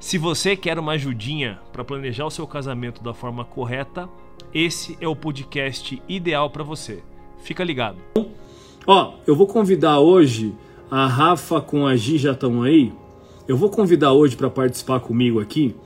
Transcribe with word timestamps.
Se 0.00 0.16
você 0.16 0.56
quer 0.56 0.78
uma 0.78 0.92
ajudinha 0.92 1.60
para 1.70 1.84
planejar 1.84 2.24
o 2.24 2.30
seu 2.30 2.46
casamento 2.46 3.04
da 3.04 3.12
forma 3.12 3.44
correta, 3.44 4.08
esse 4.52 4.96
é 4.98 5.06
o 5.06 5.14
podcast 5.14 6.02
ideal 6.08 6.48
para 6.48 6.64
você. 6.64 7.02
Fica 7.42 7.62
ligado. 7.62 7.98
Ó, 8.86 9.14
eu 9.26 9.36
vou 9.36 9.46
convidar 9.46 10.00
hoje 10.00 10.54
a 10.90 11.06
Rafa 11.06 11.60
com 11.60 11.86
a 11.86 11.94
Gi 11.96 12.16
já 12.16 12.32
estão 12.32 12.62
aí. 12.62 12.94
Eu 13.46 13.58
vou 13.58 13.68
convidar 13.68 14.14
hoje 14.14 14.36
para 14.36 14.48
participar 14.48 15.00
comigo 15.00 15.38
aqui 15.38 15.76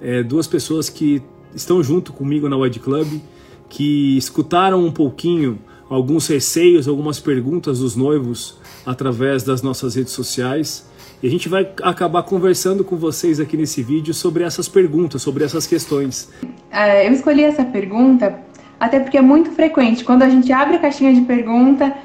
é, 0.00 0.22
duas 0.22 0.46
pessoas 0.46 0.88
que 0.88 1.20
estão 1.52 1.82
junto 1.82 2.12
comigo 2.12 2.48
na 2.48 2.56
Wed 2.56 2.78
Club, 2.78 3.20
que 3.68 4.16
escutaram 4.16 4.86
um 4.86 4.92
pouquinho 4.92 5.58
alguns 5.90 6.28
receios, 6.28 6.86
algumas 6.86 7.18
perguntas 7.18 7.80
dos 7.80 7.96
noivos 7.96 8.58
através 8.84 9.42
das 9.42 9.60
nossas 9.60 9.96
redes 9.96 10.12
sociais 10.12 10.86
e 11.22 11.26
a 11.26 11.30
gente 11.30 11.48
vai 11.48 11.68
acabar 11.82 12.22
conversando 12.22 12.84
com 12.84 12.96
vocês 12.96 13.40
aqui 13.40 13.56
nesse 13.56 13.82
vídeo 13.82 14.12
sobre 14.12 14.44
essas 14.44 14.68
perguntas, 14.68 15.22
sobre 15.22 15.44
essas 15.44 15.66
questões. 15.66 16.30
É, 16.70 17.06
eu 17.06 17.12
escolhi 17.12 17.42
essa 17.42 17.64
pergunta 17.64 18.38
até 18.78 19.00
porque 19.00 19.16
é 19.16 19.22
muito 19.22 19.50
frequente. 19.52 20.04
Quando 20.04 20.22
a 20.22 20.28
gente 20.28 20.52
abre 20.52 20.76
a 20.76 20.78
caixinha 20.78 21.14
de 21.14 21.22
pergunta, 21.22 21.96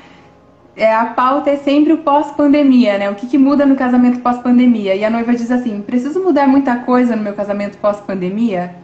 é, 0.75 0.94
a 0.94 1.05
pauta 1.08 1.50
é 1.50 1.58
sempre 1.58 1.91
o 1.94 1.97
pós-pandemia, 1.97 2.97
né? 2.97 3.09
O 3.09 3.16
que, 3.16 3.27
que 3.27 3.38
muda 3.38 3.66
no 3.66 3.75
casamento 3.75 4.22
pós-pandemia? 4.22 4.95
E 4.95 5.03
a 5.03 5.09
noiva 5.09 5.33
diz 5.33 5.52
assim: 5.52 5.81
preciso 5.81 6.23
mudar 6.23 6.47
muita 6.47 6.78
coisa 6.78 7.16
no 7.16 7.22
meu 7.22 7.33
casamento 7.33 7.78
pós-pandemia? 7.78 8.75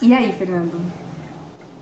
E 0.00 0.14
aí, 0.14 0.32
Fernando? 0.32 0.80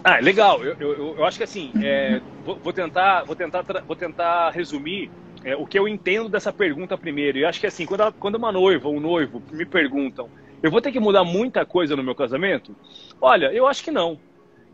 Ah, 0.03 0.19
legal. 0.19 0.64
Eu, 0.64 0.75
eu, 0.81 1.14
eu 1.17 1.25
acho 1.25 1.39
que 1.39 1.45
assim, 1.45 1.70
é, 1.83 2.20
vou, 2.45 2.59
vou, 2.62 2.73
tentar, 2.73 3.23
vou 3.25 3.36
tentar, 3.36 3.64
vou 3.86 3.97
tentar 3.97 4.51
resumir 4.51 5.11
é, 5.44 5.56
o 5.56 5.66
que 5.66 5.78
eu 5.78 5.88
entendo 5.88 6.28
dessa 6.28 6.52
pergunta 6.52 6.96
primeiro. 6.96 7.38
E 7.38 7.44
acho 7.44 7.60
que 7.60 7.66
assim, 7.66 7.86
quando, 7.86 8.12
quando 8.14 8.34
uma 8.36 8.52
noiva 8.52 8.88
ou 8.88 8.96
um 8.96 9.00
noivo 9.00 9.42
me 9.52 9.64
perguntam, 9.64 10.28
eu 10.62 10.70
vou 10.70 10.80
ter 10.80 10.92
que 10.92 11.00
mudar 11.00 11.24
muita 11.24 11.64
coisa 11.64 11.96
no 11.96 12.02
meu 12.02 12.14
casamento? 12.14 12.74
Olha, 13.20 13.52
eu 13.52 13.66
acho 13.66 13.83
que 13.83 13.91
não. 13.91 14.18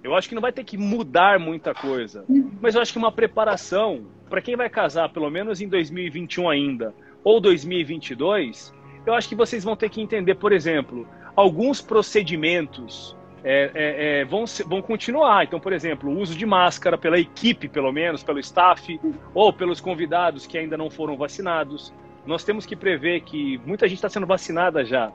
Eu 0.03 0.15
acho 0.15 0.29
que 0.29 0.35
não 0.35 0.43
vai 0.43 0.53
ter 0.53 0.65
que 0.65 0.77
mudar 0.77 1.39
muita 1.39 1.75
coisa. 1.75 2.25
Mas 2.61 2.75
eu 2.75 2.81
acho 2.81 2.93
que 2.93 2.99
uma 2.99 3.11
preparação, 3.11 4.07
para 4.29 4.41
quem 4.41 4.57
vai 4.57 4.69
casar, 4.69 5.09
pelo 5.09 5.31
menos 5.31 5.61
em 5.61 5.69
2021 5.69 6.49
ainda, 6.49 6.95
ou 7.25 7.41
2022, 7.41 8.73
eu 9.05 9.15
acho 9.15 9.29
que 9.29 9.35
vocês 9.35 9.65
vão 9.65 9.75
ter 9.75 9.89
que 9.89 10.01
entender, 10.01 10.37
por 10.37 10.53
exemplo, 10.53 11.09
alguns 11.35 11.81
procedimentos 11.81 13.16
é, 13.49 13.71
é, 13.75 14.21
é, 14.21 14.25
vão, 14.25 14.45
vão 14.67 14.83
continuar. 14.83 15.45
Então, 15.45 15.61
por 15.61 15.73
exemplo, 15.73 16.11
o 16.11 16.19
uso 16.19 16.37
de 16.37 16.45
máscara 16.45 16.99
pela 16.99 17.17
equipe, 17.17 17.69
pelo 17.69 17.93
menos, 17.93 18.25
pelo 18.25 18.41
staff, 18.41 19.01
ou 19.33 19.53
pelos 19.53 19.81
convidados 19.81 20.49
que 20.49 20.59
ainda 20.59 20.77
não 20.77 20.91
foram 20.91 21.17
vacinados. 21.17 21.95
Nós 22.27 22.43
temos 22.43 22.67
que 22.67 22.75
prever 22.75 23.21
que 23.21 23.61
muita 23.65 23.87
gente 23.87 23.99
está 23.99 24.09
sendo 24.09 24.27
vacinada 24.27 24.85
já. 24.85 25.13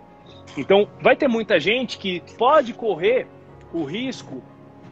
Então, 0.57 0.87
vai 1.01 1.13
ter 1.13 1.27
muita 1.27 1.59
gente 1.59 1.97
que 1.97 2.23
pode 2.37 2.73
correr 2.73 3.27
o 3.73 3.83
risco, 3.83 4.41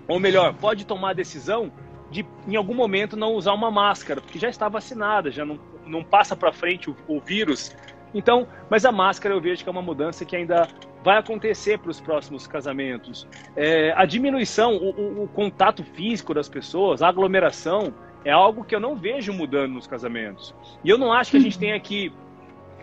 ou 0.05 0.19
melhor, 0.19 0.53
pode 0.55 0.85
tomar 0.85 1.11
a 1.11 1.13
decisão 1.13 1.71
de, 2.11 2.25
em 2.45 2.57
algum 2.57 2.73
momento, 2.73 3.15
não 3.15 3.35
usar 3.35 3.53
uma 3.53 3.71
máscara, 3.71 4.19
porque 4.19 4.37
já 4.37 4.49
está 4.49 4.67
vacinada, 4.67 5.31
já 5.31 5.45
não, 5.45 5.57
não 5.85 6.03
passa 6.03 6.35
para 6.35 6.51
frente 6.51 6.89
o, 6.89 6.95
o 7.07 7.21
vírus. 7.21 7.73
Então, 8.13 8.47
mas 8.69 8.85
a 8.85 8.91
máscara 8.91 9.35
eu 9.35 9.41
vejo 9.41 9.63
que 9.63 9.69
é 9.69 9.71
uma 9.71 9.81
mudança 9.81 10.25
que 10.25 10.35
ainda 10.35 10.67
vai 11.03 11.17
acontecer 11.17 11.79
para 11.79 11.91
os 11.91 11.99
próximos 11.99 12.47
casamentos. 12.47 13.27
É, 13.55 13.93
a 13.95 14.05
diminuição, 14.05 14.75
o, 14.75 14.89
o, 14.89 15.23
o, 15.23 15.27
contato 15.27 15.83
físico 15.83 16.33
das 16.33 16.49
pessoas, 16.49 17.01
a 17.01 17.07
aglomeração, 17.07 17.93
é 18.25 18.31
algo 18.31 18.63
que 18.63 18.75
eu 18.75 18.79
não 18.79 18.95
vejo 18.95 19.31
mudando 19.31 19.73
nos 19.73 19.87
casamentos. 19.87 20.53
E 20.83 20.89
eu 20.89 20.97
não 20.97 21.13
acho 21.13 21.31
que 21.31 21.37
a 21.37 21.39
gente 21.39 21.57
tenha 21.57 21.79
que 21.79 22.11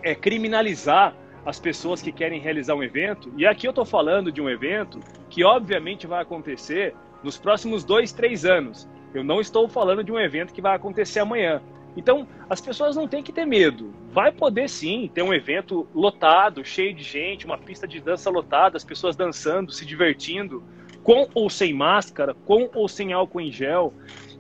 é, 0.03 0.15
criminalizar 0.15 1.15
as 1.45 1.61
pessoas 1.61 2.01
que 2.01 2.11
querem 2.11 2.41
realizar 2.41 2.75
um 2.75 2.83
evento. 2.83 3.33
E 3.37 3.47
aqui 3.47 3.67
eu 3.67 3.71
estou 3.71 3.85
falando 3.85 4.33
de 4.33 4.41
um 4.41 4.49
evento 4.49 4.99
que 5.29 5.45
obviamente 5.45 6.07
vai 6.07 6.23
acontecer 6.23 6.95
nos 7.23 7.37
próximos 7.37 7.85
dois, 7.85 8.13
três 8.13 8.45
anos. 8.45 8.89
Eu 9.15 9.23
não 9.23 9.41
estou 9.41 9.69
falando 9.69 10.03
de 10.03 10.11
um 10.11 10.19
evento 10.19 10.53
que 10.53 10.61
vai 10.61 10.75
acontecer 10.75 11.21
amanhã. 11.21 11.63
Então, 11.97 12.29
as 12.49 12.61
pessoas 12.61 12.95
não 12.95 13.09
têm 13.09 13.23
que 13.23 13.33
ter 13.33 13.47
medo. 13.47 13.93
Vai 14.13 14.31
poder 14.31 14.69
sim 14.69 15.11
ter 15.13 15.23
um 15.23 15.33
evento 15.33 15.87
lotado, 15.95 16.65
cheio 16.65 16.95
de 16.95 17.03
gente, 17.03 17.47
uma 17.47 17.57
pista 17.57 17.89
de 17.89 18.01
dança 18.01 18.29
lotada, 18.29 18.77
as 18.77 18.85
pessoas 18.85 19.17
dançando, 19.17 19.73
se 19.73 19.87
divertindo, 19.87 20.63
com 21.03 21.29
ou 21.35 21.49
sem 21.49 21.73
máscara, 21.73 22.35
com 22.35 22.69
ou 22.75 22.87
sem 22.89 23.13
álcool 23.13 23.41
em 23.41 23.51
gel. 23.51 23.95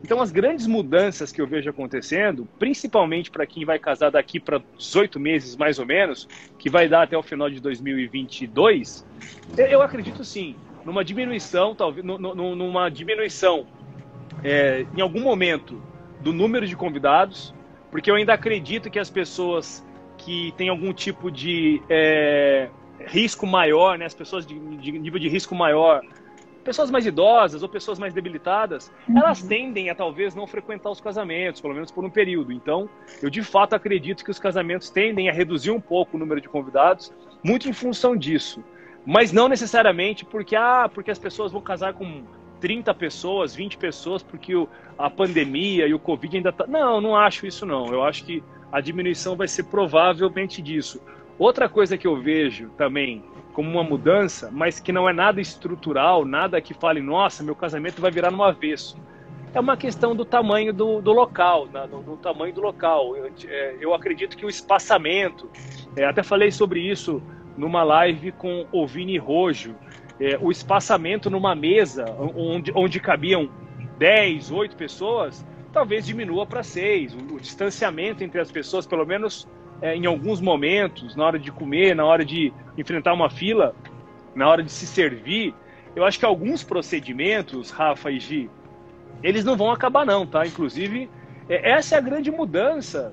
Então, 0.04 0.20
as 0.20 0.30
grandes 0.30 0.66
mudanças 0.66 1.32
que 1.32 1.40
eu 1.40 1.46
vejo 1.46 1.70
acontecendo, 1.70 2.46
principalmente 2.58 3.30
para 3.30 3.46
quem 3.46 3.64
vai 3.64 3.78
casar 3.78 4.10
daqui 4.10 4.38
para 4.38 4.60
18 4.76 5.18
meses 5.18 5.56
mais 5.56 5.78
ou 5.78 5.86
menos, 5.86 6.28
que 6.58 6.68
vai 6.68 6.88
dar 6.88 7.02
até 7.02 7.16
o 7.16 7.22
final 7.22 7.48
de 7.48 7.60
2022, 7.60 9.06
eu 9.56 9.80
acredito 9.80 10.22
sim, 10.22 10.54
numa 10.84 11.04
diminuição, 11.04 11.74
talvez, 11.74 12.04
numa 12.04 12.90
diminuição 12.90 13.66
é, 14.44 14.84
em 14.96 15.00
algum 15.00 15.20
momento 15.20 15.80
do 16.26 16.32
número 16.32 16.66
de 16.66 16.74
convidados, 16.74 17.54
porque 17.88 18.10
eu 18.10 18.16
ainda 18.16 18.34
acredito 18.34 18.90
que 18.90 18.98
as 18.98 19.08
pessoas 19.08 19.86
que 20.18 20.52
têm 20.56 20.68
algum 20.68 20.92
tipo 20.92 21.30
de 21.30 21.80
é, 21.88 22.68
risco 22.98 23.46
maior, 23.46 23.96
né, 23.96 24.06
as 24.06 24.14
pessoas 24.14 24.44
de, 24.44 24.58
de, 24.58 24.90
nível 24.90 25.20
de 25.20 25.28
risco 25.28 25.54
maior, 25.54 26.02
pessoas 26.64 26.90
mais 26.90 27.06
idosas 27.06 27.62
ou 27.62 27.68
pessoas 27.68 27.96
mais 27.96 28.12
debilitadas, 28.12 28.92
uhum. 29.08 29.18
elas 29.18 29.40
tendem 29.40 29.88
a 29.88 29.94
talvez 29.94 30.34
não 30.34 30.48
frequentar 30.48 30.90
os 30.90 31.00
casamentos, 31.00 31.60
pelo 31.60 31.74
menos 31.74 31.92
por 31.92 32.04
um 32.04 32.10
período. 32.10 32.52
Então, 32.52 32.90
eu 33.22 33.30
de 33.30 33.44
fato 33.44 33.74
acredito 33.74 34.24
que 34.24 34.30
os 34.32 34.40
casamentos 34.40 34.90
tendem 34.90 35.28
a 35.28 35.32
reduzir 35.32 35.70
um 35.70 35.80
pouco 35.80 36.16
o 36.16 36.18
número 36.18 36.40
de 36.40 36.48
convidados, 36.48 37.12
muito 37.40 37.68
em 37.68 37.72
função 37.72 38.16
disso. 38.16 38.64
Mas 39.06 39.30
não 39.30 39.48
necessariamente 39.48 40.24
porque, 40.24 40.56
ah, 40.56 40.90
porque 40.92 41.12
as 41.12 41.20
pessoas 41.20 41.52
vão 41.52 41.62
casar 41.62 41.94
com 41.94 42.24
30 42.60 42.92
pessoas, 42.94 43.54
20 43.54 43.78
pessoas, 43.78 44.22
porque 44.22 44.54
o, 44.54 44.68
a 44.98 45.10
pandemia 45.10 45.86
e 45.86 45.94
o 45.94 45.98
Covid 45.98 46.36
ainda 46.36 46.52
tá. 46.52 46.66
Não, 46.66 47.00
não 47.00 47.16
acho 47.16 47.46
isso 47.46 47.64
não. 47.66 47.86
Eu 47.86 48.02
acho 48.02 48.24
que 48.24 48.42
a 48.72 48.80
diminuição 48.80 49.36
vai 49.36 49.48
ser 49.48 49.64
provavelmente 49.64 50.60
disso. 50.60 51.00
Outra 51.38 51.68
coisa 51.68 51.98
que 51.98 52.06
eu 52.06 52.20
vejo 52.20 52.70
também 52.70 53.22
como 53.52 53.70
uma 53.70 53.82
mudança, 53.82 54.50
mas 54.52 54.80
que 54.80 54.92
não 54.92 55.08
é 55.08 55.12
nada 55.12 55.40
estrutural, 55.40 56.24
nada 56.24 56.60
que 56.60 56.74
fale, 56.74 57.00
nossa, 57.00 57.42
meu 57.42 57.54
casamento 57.54 58.02
vai 58.02 58.10
virar 58.10 58.30
no 58.30 58.42
avesso. 58.42 58.98
É 59.54 59.60
uma 59.60 59.76
questão 59.76 60.14
do 60.14 60.26
tamanho 60.26 60.72
do, 60.74 61.00
do 61.00 61.12
local, 61.12 61.66
né? 61.72 61.86
do, 61.86 62.02
do, 62.02 62.16
tamanho 62.18 62.52
do 62.52 62.60
local. 62.60 63.16
Eu, 63.16 63.32
é, 63.48 63.76
eu 63.80 63.94
acredito 63.94 64.36
que 64.36 64.44
o 64.44 64.48
espaçamento, 64.50 65.48
é, 65.96 66.04
até 66.04 66.22
falei 66.22 66.50
sobre 66.50 66.80
isso 66.80 67.22
numa 67.56 67.82
live 67.82 68.32
com 68.32 68.66
o 68.70 68.86
Vini 68.86 69.16
Rojo, 69.16 69.74
é, 70.20 70.38
o 70.40 70.50
espaçamento 70.50 71.28
numa 71.30 71.54
mesa 71.54 72.04
onde, 72.34 72.72
onde 72.74 73.00
cabiam 73.00 73.48
10, 73.98 74.50
8 74.50 74.76
pessoas, 74.76 75.44
talvez 75.72 76.06
diminua 76.06 76.46
para 76.46 76.62
6. 76.62 77.14
O, 77.14 77.34
o, 77.34 77.40
distanciamento 77.40 78.24
entre 78.24 78.40
as 78.40 78.50
pessoas, 78.50 78.86
pelo 78.86 79.04
menos 79.04 79.46
é, 79.80 79.94
em 79.94 80.06
alguns 80.06 80.40
momentos, 80.40 81.14
na 81.14 81.24
hora 81.24 81.38
de 81.38 81.52
comer, 81.52 81.94
na 81.94 82.04
hora 82.04 82.24
de 82.24 82.52
enfrentar 82.78 83.12
uma 83.12 83.28
fila, 83.28 83.74
na 84.34 84.48
hora 84.48 84.62
de 84.62 84.72
se 84.72 84.86
servir, 84.86 85.54
eu 85.94 86.04
acho 86.04 86.18
que 86.18 86.24
alguns 86.24 86.62
procedimentos, 86.62 87.70
Rafa 87.70 88.10
e 88.10 88.20
Gi, 88.20 88.50
eles 89.22 89.44
não 89.44 89.56
vão 89.56 89.70
acabar 89.70 90.04
não, 90.04 90.26
tá? 90.26 90.46
Inclusive, 90.46 91.08
é, 91.48 91.70
essa 91.72 91.94
é 91.94 91.98
a 91.98 92.02
grande 92.02 92.30
mudança 92.30 93.12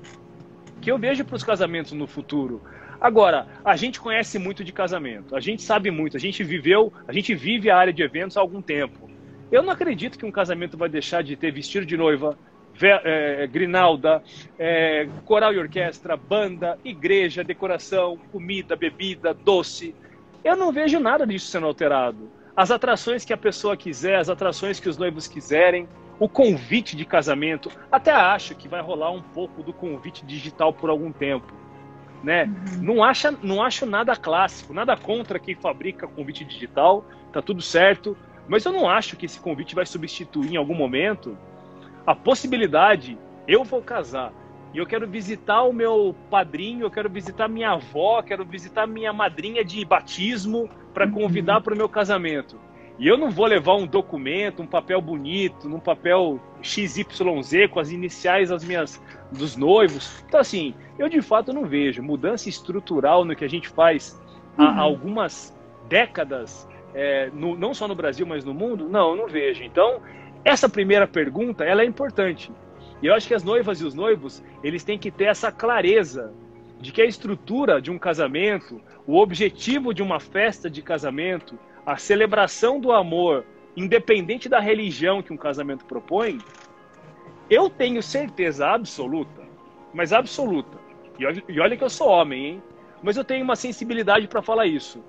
que 0.80 0.90
eu 0.90 0.98
vejo 0.98 1.24
para 1.24 1.36
os 1.36 1.42
casamentos 1.42 1.92
no 1.92 2.06
futuro. 2.06 2.60
Agora, 3.00 3.46
a 3.64 3.76
gente 3.76 4.00
conhece 4.00 4.38
muito 4.38 4.64
de 4.64 4.72
casamento, 4.72 5.36
a 5.36 5.40
gente 5.40 5.62
sabe 5.62 5.90
muito, 5.90 6.16
a 6.16 6.20
gente 6.20 6.42
viveu, 6.42 6.92
a 7.06 7.12
gente 7.12 7.34
vive 7.34 7.70
a 7.70 7.76
área 7.76 7.92
de 7.92 8.02
eventos 8.02 8.36
há 8.36 8.40
algum 8.40 8.62
tempo. 8.62 9.10
Eu 9.50 9.62
não 9.62 9.72
acredito 9.72 10.18
que 10.18 10.26
um 10.26 10.32
casamento 10.32 10.76
vai 10.76 10.88
deixar 10.88 11.22
de 11.22 11.36
ter 11.36 11.52
vestido 11.52 11.86
de 11.86 11.96
noiva, 11.96 12.36
é, 12.82 13.46
grinalda, 13.46 14.22
é, 14.58 15.06
coral 15.24 15.52
e 15.52 15.58
orquestra, 15.58 16.16
banda, 16.16 16.78
igreja, 16.84 17.44
decoração, 17.44 18.18
comida, 18.32 18.74
bebida, 18.74 19.32
doce. 19.32 19.94
Eu 20.42 20.56
não 20.56 20.72
vejo 20.72 20.98
nada 20.98 21.26
disso 21.26 21.46
sendo 21.46 21.66
alterado. 21.66 22.30
As 22.56 22.70
atrações 22.70 23.24
que 23.24 23.32
a 23.32 23.36
pessoa 23.36 23.76
quiser, 23.76 24.16
as 24.16 24.28
atrações 24.28 24.80
que 24.80 24.88
os 24.88 24.96
noivos 24.96 25.26
quiserem, 25.26 25.88
o 26.18 26.28
convite 26.28 26.96
de 26.96 27.04
casamento, 27.04 27.70
até 27.90 28.12
acho 28.12 28.54
que 28.54 28.68
vai 28.68 28.80
rolar 28.80 29.10
um 29.10 29.22
pouco 29.22 29.62
do 29.62 29.72
convite 29.72 30.24
digital 30.24 30.72
por 30.72 30.90
algum 30.90 31.10
tempo. 31.10 31.52
Né? 32.24 32.44
Uhum. 32.44 32.82
Não 32.82 33.04
acha, 33.04 33.30
não 33.42 33.62
acho 33.62 33.86
nada 33.86 34.16
clássico, 34.16 34.72
nada 34.72 34.96
contra 34.96 35.38
quem 35.38 35.54
fabrica 35.54 36.08
convite 36.08 36.44
digital, 36.44 37.04
tá 37.32 37.42
tudo 37.42 37.60
certo, 37.60 38.16
mas 38.48 38.64
eu 38.64 38.72
não 38.72 38.88
acho 38.88 39.16
que 39.16 39.26
esse 39.26 39.38
convite 39.38 39.74
vai 39.74 39.86
substituir 39.86 40.54
em 40.54 40.56
algum 40.56 40.74
momento 40.74 41.36
a 42.06 42.14
possibilidade, 42.14 43.18
eu 43.46 43.64
vou 43.64 43.82
casar 43.82 44.32
e 44.74 44.78
eu 44.78 44.86
quero 44.86 45.06
visitar 45.06 45.62
o 45.62 45.72
meu 45.72 46.14
padrinho, 46.28 46.84
eu 46.84 46.90
quero 46.90 47.08
visitar 47.08 47.48
minha 47.48 47.70
avó, 47.70 48.20
quero 48.22 48.44
visitar 48.44 48.86
minha 48.86 49.12
madrinha 49.12 49.64
de 49.64 49.84
batismo 49.84 50.68
para 50.92 51.08
convidar 51.08 51.60
para 51.60 51.74
o 51.74 51.76
meu 51.76 51.88
casamento. 51.88 52.58
E 52.98 53.06
eu 53.06 53.16
não 53.16 53.30
vou 53.30 53.46
levar 53.46 53.74
um 53.74 53.86
documento, 53.86 54.62
um 54.62 54.66
papel 54.66 55.00
bonito, 55.00 55.68
num 55.68 55.80
papel 55.80 56.40
XYZ 56.64 57.68
com 57.70 57.78
as 57.78 57.90
iniciais 57.90 58.48
das 58.48 58.64
minhas 58.64 59.00
dos 59.30 59.56
noivos. 59.56 60.24
Então 60.26 60.40
assim, 60.40 60.74
eu 60.98 61.08
de 61.08 61.20
fato 61.20 61.52
não 61.52 61.64
vejo 61.64 62.02
mudança 62.02 62.48
estrutural 62.48 63.24
no 63.24 63.36
que 63.36 63.44
a 63.44 63.48
gente 63.48 63.68
faz 63.68 64.20
há 64.56 64.62
uhum. 64.62 64.80
algumas 64.80 65.54
décadas, 65.88 66.68
é, 66.94 67.30
no, 67.32 67.56
não 67.56 67.74
só 67.74 67.86
no 67.86 67.94
Brasil, 67.94 68.26
mas 68.26 68.44
no 68.44 68.54
mundo. 68.54 68.88
Não, 68.88 69.10
eu 69.10 69.16
não 69.16 69.28
vejo. 69.28 69.62
Então, 69.62 70.00
essa 70.44 70.68
primeira 70.68 71.06
pergunta, 71.06 71.64
ela 71.64 71.82
é 71.82 71.84
importante. 71.84 72.50
E 73.02 73.06
eu 73.06 73.14
acho 73.14 73.26
que 73.26 73.34
as 73.34 73.42
noivas 73.42 73.80
e 73.80 73.84
os 73.84 73.94
noivos, 73.94 74.42
eles 74.62 74.84
têm 74.84 74.98
que 74.98 75.10
ter 75.10 75.24
essa 75.24 75.50
clareza 75.50 76.32
de 76.80 76.92
que 76.92 77.02
a 77.02 77.06
estrutura 77.06 77.80
de 77.80 77.90
um 77.90 77.98
casamento, 77.98 78.80
o 79.06 79.18
objetivo 79.18 79.92
de 79.92 80.02
uma 80.02 80.20
festa 80.20 80.70
de 80.70 80.82
casamento, 80.82 81.58
a 81.84 81.96
celebração 81.96 82.80
do 82.80 82.92
amor, 82.92 83.44
independente 83.76 84.48
da 84.48 84.60
religião 84.60 85.22
que 85.22 85.32
um 85.32 85.36
casamento 85.36 85.84
propõe, 85.84 86.38
eu 87.50 87.68
tenho 87.68 88.02
certeza 88.02 88.68
absoluta, 88.68 89.42
mas 89.92 90.12
absoluta, 90.12 90.78
e 91.18 91.60
olha 91.60 91.76
que 91.76 91.84
eu 91.84 91.90
sou 91.90 92.08
homem, 92.08 92.46
hein? 92.46 92.62
Mas 93.02 93.16
eu 93.16 93.24
tenho 93.24 93.44
uma 93.44 93.54
sensibilidade 93.54 94.26
para 94.26 94.42
falar 94.42 94.66
isso. 94.66 95.04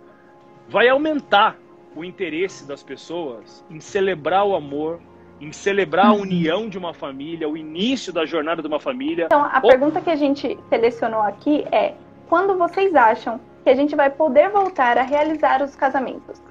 Vai 0.68 0.90
aumentar 0.90 1.58
o 1.96 2.04
interesse 2.04 2.68
das 2.68 2.84
pessoas 2.84 3.64
em 3.70 3.80
celebrar 3.80 4.46
o 4.46 4.56
amor, 4.56 5.00
em 5.40 5.52
celebrar 5.52 6.08
a 6.08 6.14
uhum. 6.14 6.22
união 6.22 6.70
de 6.70 6.78
uma 6.78 6.94
família, 6.94 7.48
o 7.48 7.56
início 7.56 8.12
da 8.12 8.26
jornada 8.26 8.62
de 8.62 8.68
uma 8.68 8.80
família. 8.80 9.26
Então, 9.26 9.44
a 9.44 9.62
pergunta 9.62 10.02
que 10.02 10.10
a 10.10 10.16
gente 10.16 10.58
selecionou 10.70 11.22
aqui 11.22 11.66
é: 11.72 11.96
quando 12.28 12.58
vocês 12.58 12.94
acham 12.96 13.40
que 13.64 13.70
a 13.70 13.76
gente 13.76 13.96
vai 13.96 14.10
poder 14.10 14.50
voltar 14.50 14.98
a 14.98 15.02
realizar 15.02 15.64
os 15.64 15.76
casamentos? 15.76 16.42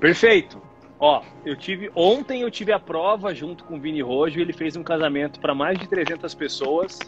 Perfeito. 0.00 0.60
Ó, 0.98 1.22
eu 1.44 1.56
tive 1.56 1.90
ontem 1.94 2.42
eu 2.42 2.50
tive 2.50 2.72
a 2.72 2.78
prova 2.78 3.34
junto 3.34 3.64
com 3.64 3.76
o 3.76 3.80
Vini 3.80 4.02
Rojo, 4.02 4.40
ele 4.40 4.52
fez 4.52 4.76
um 4.76 4.82
casamento 4.82 5.40
para 5.40 5.54
mais 5.54 5.78
de 5.78 5.86
300 5.88 6.34
pessoas 6.34 6.98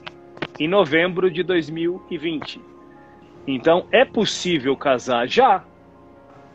em 0.58 0.68
novembro 0.68 1.30
de 1.30 1.42
2020. 1.42 2.60
Então 3.46 3.86
é 3.90 4.04
possível 4.04 4.76
casar 4.76 5.26
já. 5.26 5.64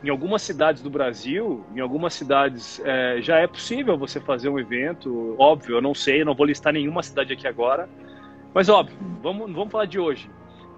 Em 0.03 0.09
algumas 0.09 0.43
cidades 0.43 0.83
do 0.83 0.91
Brasil, 0.91 1.65
em 1.75 1.79
algumas 1.79 2.13
cidades 2.13 2.79
é, 2.85 3.19
já 3.19 3.37
é 3.37 3.47
possível 3.47 3.97
você 3.97 4.19
fazer 4.19 4.47
um 4.47 4.59
evento. 4.59 5.35
Óbvio, 5.39 5.77
eu 5.77 5.81
não 5.81 5.95
sei, 5.95 6.21
eu 6.21 6.25
não 6.25 6.35
vou 6.35 6.45
listar 6.45 6.71
nenhuma 6.71 7.01
cidade 7.01 7.33
aqui 7.33 7.47
agora, 7.47 7.89
mas 8.53 8.69
óbvio, 8.69 8.95
vamos, 9.23 9.51
vamos 9.51 9.71
falar 9.71 9.85
de 9.85 9.99
hoje. 9.99 10.29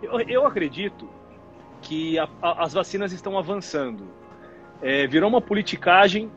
Eu, 0.01 0.21
eu 0.21 0.47
acredito 0.47 1.07
que 1.81 2.17
a, 2.17 2.29
a, 2.41 2.63
as 2.63 2.73
vacinas 2.73 3.11
estão 3.11 3.37
avançando. 3.37 4.18
É, 4.81 5.07
virou 5.07 5.29
uma 5.29 5.41
politicagem, 5.41 6.31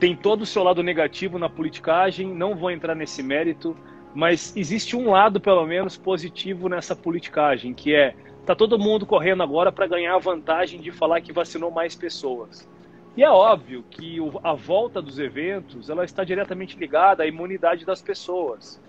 tem 0.00 0.16
todo 0.16 0.42
o 0.42 0.46
seu 0.46 0.62
lado 0.62 0.82
negativo 0.82 1.38
na 1.38 1.48
politicagem, 1.48 2.26
não 2.26 2.56
vou 2.56 2.70
entrar 2.70 2.94
nesse 2.94 3.22
mérito, 3.22 3.76
mas 4.14 4.54
existe 4.56 4.96
um 4.96 5.10
lado, 5.10 5.40
pelo 5.40 5.64
menos, 5.66 5.96
positivo 5.96 6.68
nessa 6.68 6.94
politicagem, 6.94 7.72
que 7.72 7.94
é 7.94 8.14
tá 8.44 8.54
todo 8.54 8.78
mundo 8.78 9.06
correndo 9.06 9.42
agora 9.42 9.70
para 9.70 9.86
ganhar 9.86 10.14
a 10.14 10.18
vantagem 10.18 10.80
de 10.80 10.90
falar 10.90 11.20
que 11.20 11.32
vacinou 11.32 11.70
mais 11.70 11.94
pessoas. 11.94 12.68
E 13.16 13.22
é 13.22 13.30
óbvio 13.30 13.84
que 13.90 14.18
a 14.42 14.54
volta 14.54 15.00
dos 15.00 15.18
eventos 15.18 15.90
ela 15.90 16.04
está 16.04 16.24
diretamente 16.24 16.76
ligada 16.78 17.22
à 17.22 17.26
imunidade 17.26 17.84
das 17.84 18.02
pessoas. 18.02 18.80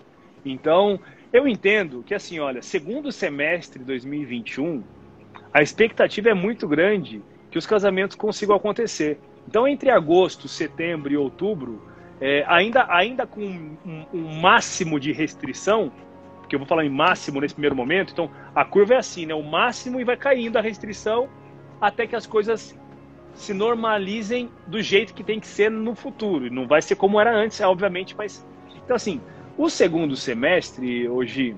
Então, 0.44 0.98
eu 1.32 1.46
entendo 1.46 2.02
que 2.02 2.14
assim, 2.14 2.40
olha, 2.40 2.62
segundo 2.62 3.12
semestre 3.12 3.78
de 3.78 3.84
2021, 3.84 4.82
a 5.52 5.62
expectativa 5.62 6.30
é 6.30 6.34
muito 6.34 6.66
grande 6.66 7.22
que 7.54 7.58
os 7.58 7.68
casamentos 7.68 8.16
consigam 8.16 8.56
acontecer. 8.56 9.16
Então, 9.46 9.68
entre 9.68 9.88
agosto, 9.88 10.48
setembro 10.48 11.12
e 11.12 11.16
outubro, 11.16 11.80
é, 12.20 12.44
ainda, 12.48 12.84
ainda 12.92 13.28
com 13.28 13.42
um, 13.42 14.04
um, 14.12 14.40
máximo 14.40 14.98
de 14.98 15.12
restrição, 15.12 15.92
porque 16.40 16.56
eu 16.56 16.58
vou 16.58 16.66
falar 16.66 16.84
em 16.84 16.90
máximo 16.90 17.40
nesse 17.40 17.54
primeiro 17.54 17.76
momento, 17.76 18.12
então 18.12 18.28
a 18.52 18.64
curva 18.64 18.94
é 18.94 18.96
assim, 18.96 19.24
né? 19.24 19.34
O 19.34 19.42
máximo 19.44 20.00
e 20.00 20.04
vai 20.04 20.16
caindo 20.16 20.56
a 20.56 20.60
restrição 20.60 21.28
até 21.80 22.08
que 22.08 22.16
as 22.16 22.26
coisas 22.26 22.76
se 23.34 23.54
normalizem 23.54 24.50
do 24.66 24.82
jeito 24.82 25.14
que 25.14 25.22
tem 25.22 25.38
que 25.38 25.46
ser 25.46 25.70
no 25.70 25.94
futuro. 25.94 26.52
Não 26.52 26.66
vai 26.66 26.82
ser 26.82 26.96
como 26.96 27.20
era 27.20 27.32
antes, 27.32 27.60
obviamente, 27.60 28.16
mas. 28.18 28.44
Então, 28.84 28.96
assim, 28.96 29.20
o 29.56 29.70
segundo 29.70 30.16
semestre, 30.16 31.08
hoje, 31.08 31.54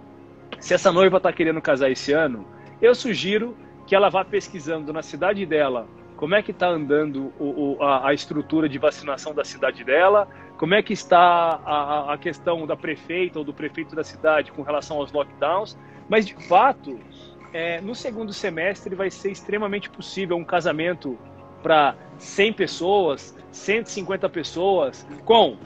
se 0.60 0.74
essa 0.74 0.92
noiva 0.92 1.16
está 1.16 1.32
querendo 1.32 1.62
casar 1.62 1.90
esse 1.90 2.12
ano, 2.12 2.46
eu 2.82 2.94
sugiro 2.94 3.56
que 3.86 3.94
ela 3.94 4.08
vá 4.08 4.24
pesquisando 4.24 4.92
na 4.92 5.02
cidade 5.02 5.46
dela 5.46 5.86
como 6.16 6.34
é 6.34 6.42
que 6.42 6.50
está 6.50 6.68
andando 6.68 7.32
o, 7.38 7.76
o, 7.78 7.82
a, 7.82 8.08
a, 8.08 8.14
estrutura 8.14 8.68
de 8.68 8.78
vacinação 8.78 9.34
da 9.34 9.44
cidade 9.44 9.84
dela, 9.84 10.26
como 10.56 10.74
é 10.74 10.82
que 10.82 10.92
está 10.92 11.60
a, 11.64 12.14
a, 12.14 12.18
questão 12.18 12.66
da 12.66 12.74
prefeita 12.74 13.38
ou 13.38 13.44
do 13.44 13.52
prefeito 13.52 13.94
da 13.94 14.02
cidade 14.02 14.50
com 14.50 14.62
relação 14.62 14.96
aos 14.96 15.12
lockdowns, 15.12 15.78
mas 16.08 16.26
de 16.26 16.34
fato, 16.48 16.98
é, 17.52 17.80
no 17.80 17.94
segundo 17.94 18.32
semestre 18.32 18.94
vai 18.94 19.10
ser 19.10 19.30
extremamente 19.30 19.90
possível 19.90 20.36
um 20.36 20.44
casamento 20.44 21.18
para 21.62 21.94
100 22.18 22.52
pessoas, 22.54 23.36
150 23.50 24.28
pessoas, 24.30 25.06
com, 25.24 25.58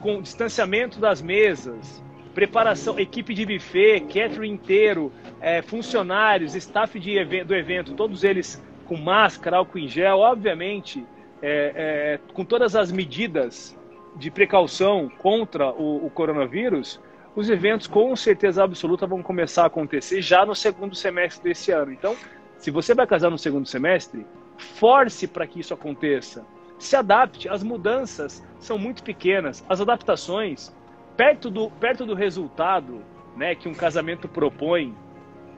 com 0.00 0.20
distanciamento 0.20 0.98
das 0.98 1.22
mesas, 1.22 2.02
preparação, 2.40 2.98
equipe 2.98 3.34
de 3.34 3.44
buffet, 3.44 4.00
catering 4.00 4.50
inteiro, 4.50 5.12
é, 5.42 5.60
funcionários, 5.60 6.54
staff 6.54 6.98
de, 6.98 7.44
do 7.44 7.54
evento, 7.54 7.92
todos 7.92 8.24
eles 8.24 8.62
com 8.86 8.96
máscara, 8.96 9.58
álcool 9.58 9.78
em 9.78 9.86
gel, 9.86 10.20
obviamente, 10.20 11.04
é, 11.42 12.18
é, 12.24 12.32
com 12.32 12.42
todas 12.42 12.74
as 12.74 12.90
medidas 12.90 13.76
de 14.16 14.30
precaução 14.30 15.10
contra 15.18 15.70
o, 15.70 16.06
o, 16.06 16.10
coronavírus, 16.10 16.98
os 17.36 17.50
eventos 17.50 17.86
com 17.86 18.16
certeza 18.16 18.64
absoluta 18.64 19.06
vão 19.06 19.22
começar 19.22 19.64
a 19.64 19.66
acontecer 19.66 20.22
já 20.22 20.46
no 20.46 20.54
segundo 20.54 20.94
semestre 20.94 21.46
desse 21.46 21.70
ano. 21.70 21.92
Então, 21.92 22.16
se 22.56 22.70
você 22.70 22.94
vai 22.94 23.06
casar 23.06 23.28
no 23.28 23.36
segundo 23.36 23.68
semestre, 23.68 24.24
force 24.56 25.26
para 25.26 25.46
que 25.46 25.60
isso 25.60 25.74
aconteça. 25.74 26.42
Se 26.78 26.96
adapte, 26.96 27.50
as 27.50 27.62
mudanças 27.62 28.42
são 28.58 28.78
muito 28.78 29.02
pequenas, 29.02 29.62
as 29.68 29.82
adaptações, 29.82 30.72
perto 31.20 31.50
do, 31.50 31.70
perto 31.72 32.06
do 32.06 32.14
resultado 32.14 33.02
né, 33.36 33.54
que 33.54 33.68
um 33.68 33.74
casamento 33.74 34.26
propõe 34.26 34.96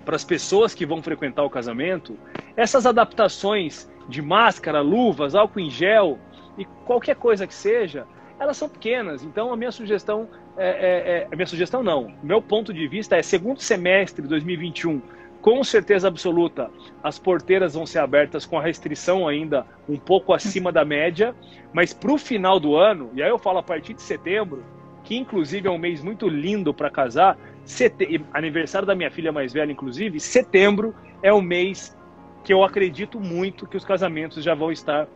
para 0.04 0.16
as 0.16 0.25
pessoas 0.25 0.75
que 0.75 0.85
vão 0.85 1.00
frequentar 1.00 1.45
o 1.45 1.50
casamento, 1.50 2.19
essas 2.57 2.85
adaptações 2.85 3.88
de 4.09 4.21
máscara, 4.21 4.81
luvas, 4.81 5.37
álcool 5.37 5.61
em 5.61 5.71
gel 5.71 6.19
e 6.59 6.64
qualquer 6.85 7.14
coisa 7.14 7.47
que 7.47 7.54
seja, 7.54 8.09
elas 8.40 8.57
são 8.57 8.69
pequenas. 8.69 9.23
Então 9.23 9.52
a 9.52 9.57
minha 9.57 9.71
sugestão 9.71 10.28
é, 10.57 10.66
é, 10.66 11.19
é 11.21 11.28
a 11.31 11.37
minha 11.37 11.47
sugestão 11.47 11.81
não, 11.81 12.12
meu 12.25 12.42
ponto 12.42 12.75
de 12.75 12.88
vista 12.88 13.16
é 13.16 13.23
segundo 13.23 13.61
semestre 13.61 14.21
de 14.21 14.28
2021 14.28 15.00
com 15.40 15.62
certeza 15.62 16.09
absoluta, 16.09 16.71
as 17.02 17.21
porteiras 17.21 17.75
vão 17.75 17.85
ser 17.87 17.99
abertas 18.00 18.45
com 18.45 18.59
a 18.59 18.62
restrição 18.62 19.28
ainda 19.28 19.66
um 19.88 19.97
pouco 19.97 20.33
acima 20.33 20.71
da 20.71 20.85
média, 20.85 21.35
mas 21.73 21.92
para 21.92 22.12
o 22.12 22.19
final 22.19 22.61
do 22.61 22.76
ano, 22.76 23.11
e 23.12 23.23
aí 23.23 23.28
eu 23.28 23.38
falo 23.38 23.59
a 23.59 23.62
partir 23.62 23.92
de 23.92 24.02
setembro, 24.02 24.64
que 25.12 25.19
inclusive 25.19 25.69
é 25.69 25.71
um 25.71 25.76
mês 25.76 26.02
muito 26.02 26.26
lindo 26.26 26.73
para 26.73 26.88
casar, 26.88 27.37
Sete... 27.66 28.25
aniversário 28.33 28.87
da 28.87 28.95
minha 28.95 29.11
filha 29.11 29.31
mais 29.31 29.52
velha, 29.52 29.71
inclusive, 29.71 30.19
setembro 30.19 30.95
é 31.23 31.31
o 31.31 31.42
mês 31.42 31.95
que 32.42 32.50
eu 32.50 32.64
acredito 32.64 33.21
muito 33.21 33.66
que 33.66 33.76
os 33.76 33.85
casamentos 33.85 34.42
já 34.42 34.54
vão 34.54 34.73
estar 34.73 35.07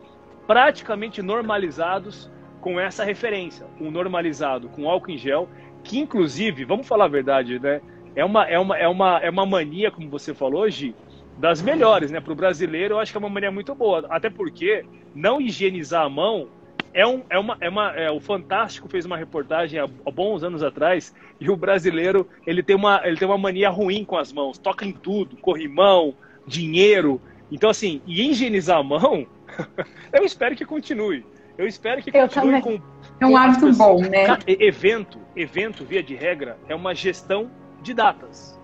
praticamente 0.45 1.23
normalizados 1.23 2.31
com 2.61 2.79
essa 2.79 3.03
referência, 3.03 3.65
um 3.81 3.89
normalizado 3.89 4.69
com 4.69 4.87
álcool 4.87 5.09
em 5.09 5.17
gel, 5.17 5.49
que 5.83 5.97
inclusive, 5.97 6.63
vamos 6.63 6.87
falar 6.87 7.05
a 7.05 7.09
verdade, 7.09 7.59
né? 7.59 7.81
É 8.15 8.23
uma, 8.23 8.45
é 8.45 8.59
uma, 8.59 8.77
é 8.77 8.87
uma, 8.87 9.17
é 9.17 9.29
uma 9.31 9.47
mania, 9.47 9.89
como 9.89 10.09
você 10.11 10.31
falou 10.31 10.61
hoje, 10.61 10.93
das 11.39 11.59
melhores, 11.59 12.11
né? 12.11 12.21
Para 12.21 12.33
o 12.33 12.35
brasileiro, 12.35 12.93
eu 12.93 12.99
acho 12.99 13.11
que 13.11 13.17
é 13.17 13.19
uma 13.19 13.29
mania 13.29 13.51
muito 13.51 13.73
boa. 13.73 14.05
Até 14.09 14.29
porque 14.29 14.85
não 15.15 15.41
higienizar 15.41 16.03
a 16.03 16.09
mão 16.09 16.49
é, 16.97 17.05
um, 17.05 17.21
é 17.29 17.37
uma, 17.37 17.57
é 17.61 17.69
uma 17.69 17.91
é, 17.91 18.09
o 18.09 18.19
Fantástico 18.19 18.89
fez 18.89 19.05
uma 19.05 19.15
reportagem 19.15 19.79
há, 19.79 19.83
há, 19.83 20.11
bons 20.11 20.43
anos 20.43 20.63
atrás 20.63 21.13
e 21.39 21.47
o 21.47 21.55
brasileiro 21.55 22.27
ele 22.45 22.63
tem 22.63 22.75
uma 22.75 22.99
ele 23.03 23.17
tem 23.17 23.27
uma 23.27 23.37
mania 23.37 23.69
ruim 23.69 24.03
com 24.03 24.17
as 24.17 24.33
mãos, 24.33 24.57
toca 24.57 24.83
em 24.83 24.91
tudo, 24.91 25.37
corrimão, 25.37 26.15
dinheiro. 26.47 27.21
Então 27.51 27.69
assim, 27.69 28.01
e 28.07 28.27
higienizar 28.27 28.79
a 28.79 28.83
mão, 28.83 29.27
eu 30.11 30.25
espero 30.25 30.55
que 30.55 30.65
continue. 30.65 31.23
Eu 31.55 31.67
espero 31.67 32.01
que 32.01 32.09
eu 32.09 32.21
continue 32.23 32.61
também. 32.61 32.79
com 32.79 32.81
é 33.19 33.25
um 33.27 33.37
hábito 33.37 33.71
bom, 33.73 34.01
né? 34.01 34.25
Evento, 34.47 35.19
evento 35.35 35.85
via 35.85 36.01
de 36.01 36.15
regra 36.15 36.57
é 36.67 36.73
uma 36.73 36.95
gestão 36.95 37.51
de 37.79 37.93
datas. 37.93 38.59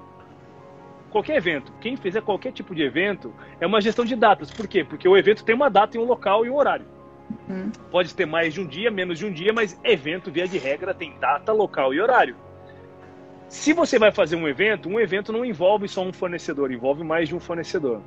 qualquer 1.11 1.37
evento, 1.37 1.71
quem 1.79 1.95
fizer 1.95 2.21
qualquer 2.21 2.51
tipo 2.51 2.73
de 2.73 2.81
evento, 2.81 3.31
é 3.61 3.67
uma 3.67 3.79
gestão 3.79 4.03
de 4.03 4.15
datas. 4.15 4.49
Por 4.49 4.67
quê? 4.67 4.83
Porque 4.83 5.07
o 5.07 5.15
evento 5.15 5.45
tem 5.45 5.53
uma 5.53 5.69
data 5.69 5.97
e 5.97 5.99
um 5.99 6.05
local 6.05 6.43
e 6.43 6.49
um 6.49 6.55
horário. 6.55 6.93
Pode 7.91 8.13
ter 8.13 8.25
mais 8.25 8.53
de 8.53 8.61
um 8.61 8.67
dia, 8.67 8.89
menos 8.89 9.19
de 9.19 9.25
um 9.25 9.31
dia, 9.31 9.53
mas 9.53 9.79
evento, 9.83 10.31
via 10.31 10.47
de 10.47 10.57
regra, 10.57 10.93
tem 10.93 11.17
data, 11.19 11.51
local 11.51 11.93
e 11.93 12.01
horário. 12.01 12.35
Se 13.47 13.71
você 13.71 13.99
vai 13.99 14.11
fazer 14.11 14.35
um 14.35 14.47
evento, 14.47 14.89
um 14.89 14.99
evento 14.99 15.31
não 15.31 15.45
envolve 15.45 15.87
só 15.87 16.01
um 16.03 16.11
fornecedor, 16.11 16.71
envolve 16.71 17.03
mais 17.03 17.29
de 17.29 17.35
um 17.35 17.39
fornecedor. 17.39 18.01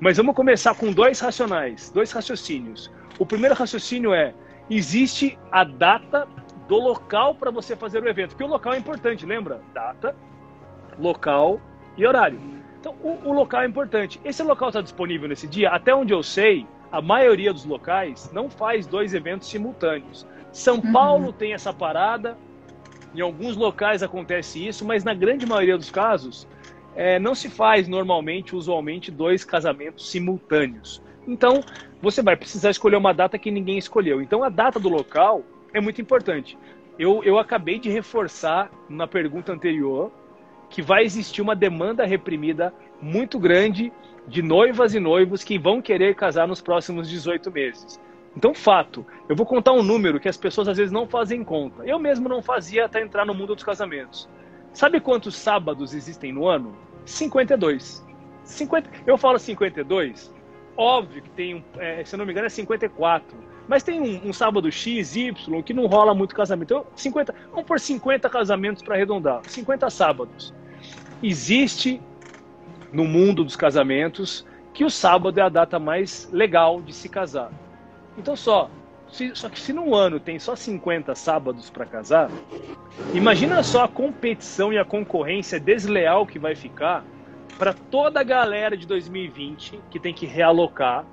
Mas 0.00 0.16
vamos 0.16 0.34
começar 0.34 0.74
com 0.74 0.92
dois 0.92 1.20
racionais, 1.20 1.90
dois 1.90 2.12
raciocínios. 2.12 2.90
O 3.18 3.26
primeiro 3.26 3.54
raciocínio 3.54 4.14
é: 4.14 4.34
existe 4.70 5.38
a 5.50 5.64
data 5.64 6.26
do 6.68 6.76
local 6.76 7.34
para 7.34 7.50
você 7.50 7.76
fazer 7.76 8.02
o 8.02 8.08
evento, 8.08 8.30
porque 8.30 8.44
o 8.44 8.48
local 8.48 8.74
é 8.74 8.78
importante, 8.78 9.24
lembra? 9.24 9.60
Data, 9.72 10.14
local 10.98 11.60
e 11.96 12.06
horário. 12.06 12.40
Então, 12.80 12.94
o, 13.02 13.30
o 13.30 13.32
local 13.32 13.62
é 13.62 13.66
importante. 13.66 14.20
Esse 14.24 14.42
local 14.42 14.68
está 14.68 14.80
disponível 14.80 15.28
nesse 15.28 15.46
dia? 15.46 15.70
Até 15.70 15.94
onde 15.94 16.12
eu 16.12 16.22
sei, 16.22 16.66
a 16.96 17.02
maioria 17.02 17.52
dos 17.52 17.66
locais 17.66 18.30
não 18.32 18.48
faz 18.48 18.86
dois 18.86 19.12
eventos 19.12 19.48
simultâneos. 19.48 20.26
São 20.50 20.76
uhum. 20.76 20.92
Paulo 20.92 21.30
tem 21.30 21.52
essa 21.52 21.70
parada, 21.70 22.38
em 23.14 23.20
alguns 23.20 23.54
locais 23.54 24.02
acontece 24.02 24.66
isso, 24.66 24.82
mas 24.82 25.04
na 25.04 25.12
grande 25.12 25.44
maioria 25.44 25.76
dos 25.76 25.90
casos 25.90 26.48
é, 26.94 27.18
não 27.18 27.34
se 27.34 27.50
faz 27.50 27.86
normalmente, 27.86 28.56
usualmente, 28.56 29.10
dois 29.10 29.44
casamentos 29.44 30.10
simultâneos. 30.10 31.02
Então, 31.28 31.60
você 32.00 32.22
vai 32.22 32.34
precisar 32.34 32.70
escolher 32.70 32.96
uma 32.96 33.12
data 33.12 33.38
que 33.38 33.50
ninguém 33.50 33.76
escolheu. 33.76 34.22
Então, 34.22 34.42
a 34.42 34.48
data 34.48 34.80
do 34.80 34.88
local 34.88 35.42
é 35.74 35.80
muito 35.82 36.00
importante. 36.00 36.56
Eu, 36.98 37.22
eu 37.24 37.38
acabei 37.38 37.78
de 37.78 37.90
reforçar 37.90 38.70
na 38.88 39.06
pergunta 39.06 39.52
anterior 39.52 40.10
que 40.70 40.80
vai 40.80 41.04
existir 41.04 41.42
uma 41.42 41.54
demanda 41.54 42.06
reprimida 42.06 42.72
muito 43.02 43.38
grande 43.38 43.92
de 44.26 44.42
noivas 44.42 44.94
e 44.94 45.00
noivos 45.00 45.44
que 45.44 45.58
vão 45.58 45.80
querer 45.80 46.14
casar 46.14 46.48
nos 46.48 46.60
próximos 46.60 47.08
18 47.08 47.50
meses. 47.50 48.00
Então, 48.36 48.54
fato, 48.54 49.06
eu 49.28 49.34
vou 49.34 49.46
contar 49.46 49.72
um 49.72 49.82
número 49.82 50.20
que 50.20 50.28
as 50.28 50.36
pessoas 50.36 50.68
às 50.68 50.76
vezes 50.76 50.92
não 50.92 51.06
fazem 51.06 51.42
conta. 51.42 51.84
Eu 51.84 51.98
mesmo 51.98 52.28
não 52.28 52.42
fazia 52.42 52.84
até 52.84 53.00
entrar 53.00 53.24
no 53.24 53.32
mundo 53.32 53.54
dos 53.54 53.64
casamentos. 53.64 54.28
Sabe 54.72 55.00
quantos 55.00 55.36
sábados 55.36 55.94
existem 55.94 56.32
no 56.32 56.46
ano? 56.46 56.76
52. 57.06 58.04
50, 58.44 58.90
eu 59.06 59.16
falo 59.16 59.38
52, 59.38 60.32
óbvio 60.76 61.22
que 61.22 61.30
tem, 61.30 61.64
é, 61.78 62.04
se 62.04 62.16
não 62.16 62.24
me 62.24 62.32
engano, 62.32 62.46
é 62.46 62.50
54. 62.50 63.36
Mas 63.66 63.82
tem 63.82 64.00
um, 64.00 64.28
um, 64.28 64.32
sábado 64.32 64.70
X, 64.70 65.16
Y, 65.16 65.62
que 65.62 65.74
não 65.74 65.86
rola 65.86 66.14
muito 66.14 66.34
casamento. 66.34 66.74
Então, 66.74 66.86
50, 66.94 67.34
vamos 67.50 67.66
por 67.66 67.80
50 67.80 68.28
casamentos 68.28 68.82
para 68.82 68.94
arredondar. 68.94 69.40
50 69.44 69.90
sábados. 69.90 70.54
Existe 71.22 72.00
no 72.96 73.04
mundo 73.04 73.44
dos 73.44 73.56
casamentos 73.56 74.46
que 74.72 74.82
o 74.82 74.88
sábado 74.88 75.38
é 75.38 75.42
a 75.42 75.50
data 75.50 75.78
mais 75.78 76.30
legal 76.32 76.80
de 76.80 76.94
se 76.94 77.10
casar. 77.10 77.52
Então 78.16 78.34
só, 78.34 78.70
se, 79.06 79.36
só 79.36 79.50
que 79.50 79.60
se 79.60 79.70
num 79.70 79.94
ano 79.94 80.18
tem 80.18 80.38
só 80.38 80.56
50 80.56 81.14
sábados 81.14 81.68
para 81.68 81.84
casar, 81.84 82.30
imagina 83.12 83.62
só 83.62 83.84
a 83.84 83.88
competição 83.88 84.72
e 84.72 84.78
a 84.78 84.84
concorrência 84.84 85.60
desleal 85.60 86.26
que 86.26 86.38
vai 86.38 86.54
ficar 86.54 87.04
para 87.58 87.74
toda 87.74 88.20
a 88.20 88.24
galera 88.24 88.74
de 88.78 88.86
2020 88.86 89.78
que 89.90 90.00
tem 90.00 90.14
que 90.14 90.24
realocar, 90.24 91.04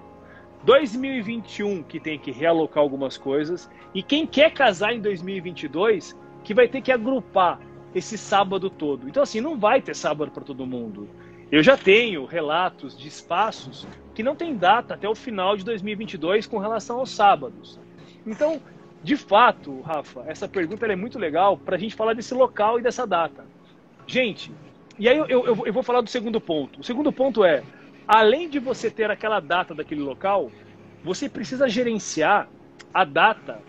2021 0.63 1.83
que 1.83 1.99
tem 1.99 2.17
que 2.17 2.31
realocar 2.31 2.81
algumas 2.81 3.17
coisas 3.17 3.69
e 3.93 4.01
quem 4.01 4.25
quer 4.25 4.53
casar 4.53 4.93
em 4.93 5.01
2022 5.01 6.17
que 6.45 6.53
vai 6.53 6.69
ter 6.69 6.79
que 6.79 6.93
agrupar 6.93 7.59
esse 7.93 8.17
sábado 8.17 8.69
todo. 8.69 9.09
Então 9.09 9.21
assim, 9.21 9.41
não 9.41 9.59
vai 9.59 9.81
ter 9.81 9.93
sábado 9.93 10.31
para 10.31 10.45
todo 10.45 10.65
mundo. 10.65 11.09
Eu 11.53 11.61
já 11.61 11.77
tenho 11.77 12.25
relatos 12.25 12.97
de 12.97 13.07
espaços 13.07 13.87
que 14.15 14.23
não 14.23 14.35
tem 14.35 14.55
data 14.55 14.95
até 14.95 15.07
o 15.07 15.13
final 15.13 15.55
de 15.55 15.63
2022 15.63 16.47
com 16.47 16.57
relação 16.57 16.97
aos 16.97 17.11
sábados. 17.11 17.79
Então, 18.25 18.59
de 19.03 19.15
fato, 19.15 19.79
Rafa, 19.81 20.23
essa 20.25 20.47
pergunta 20.47 20.87
é 20.87 20.95
muito 20.95 21.19
legal 21.19 21.55
para 21.55 21.75
a 21.75 21.79
gente 21.79 21.93
falar 21.93 22.15
desse 22.15 22.33
local 22.33 22.79
e 22.79 22.81
dessa 22.81 23.05
data. 23.05 23.45
Gente, 24.07 24.51
e 24.97 25.07
aí 25.07 25.15
eu, 25.15 25.27
eu, 25.27 25.63
eu 25.67 25.71
vou 25.71 25.83
falar 25.83 26.01
do 26.01 26.09
segundo 26.09 26.41
ponto. 26.41 26.81
O 26.81 26.83
segundo 26.83 27.13
ponto 27.13 27.45
é, 27.45 27.61
além 28.07 28.49
de 28.49 28.57
você 28.57 28.89
ter 28.89 29.11
aquela 29.11 29.39
data 29.39 29.75
daquele 29.75 30.01
local, 30.01 30.51
você 31.03 31.29
precisa 31.29 31.69
gerenciar 31.69 32.49
a 32.91 33.05
data 33.05 33.61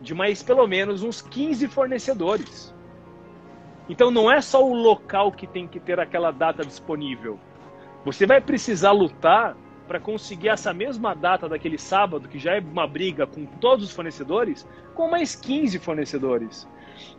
de 0.00 0.14
mais 0.14 0.40
pelo 0.40 0.64
menos 0.68 1.02
uns 1.02 1.20
15 1.20 1.66
fornecedores. 1.66 2.72
Então 3.88 4.10
não 4.10 4.30
é 4.30 4.40
só 4.40 4.64
o 4.64 4.74
local 4.74 5.32
que 5.32 5.46
tem 5.46 5.66
que 5.66 5.80
ter 5.80 5.98
aquela 5.98 6.30
data 6.30 6.64
disponível. 6.64 7.38
Você 8.04 8.26
vai 8.26 8.40
precisar 8.40 8.92
lutar 8.92 9.56
para 9.86 9.98
conseguir 9.98 10.50
essa 10.50 10.72
mesma 10.74 11.14
data 11.14 11.48
daquele 11.48 11.78
sábado, 11.78 12.28
que 12.28 12.38
já 12.38 12.56
é 12.56 12.60
uma 12.60 12.86
briga 12.86 13.26
com 13.26 13.46
todos 13.46 13.86
os 13.86 13.90
fornecedores, 13.90 14.68
com 14.94 15.08
mais 15.08 15.34
15 15.34 15.78
fornecedores. 15.78 16.68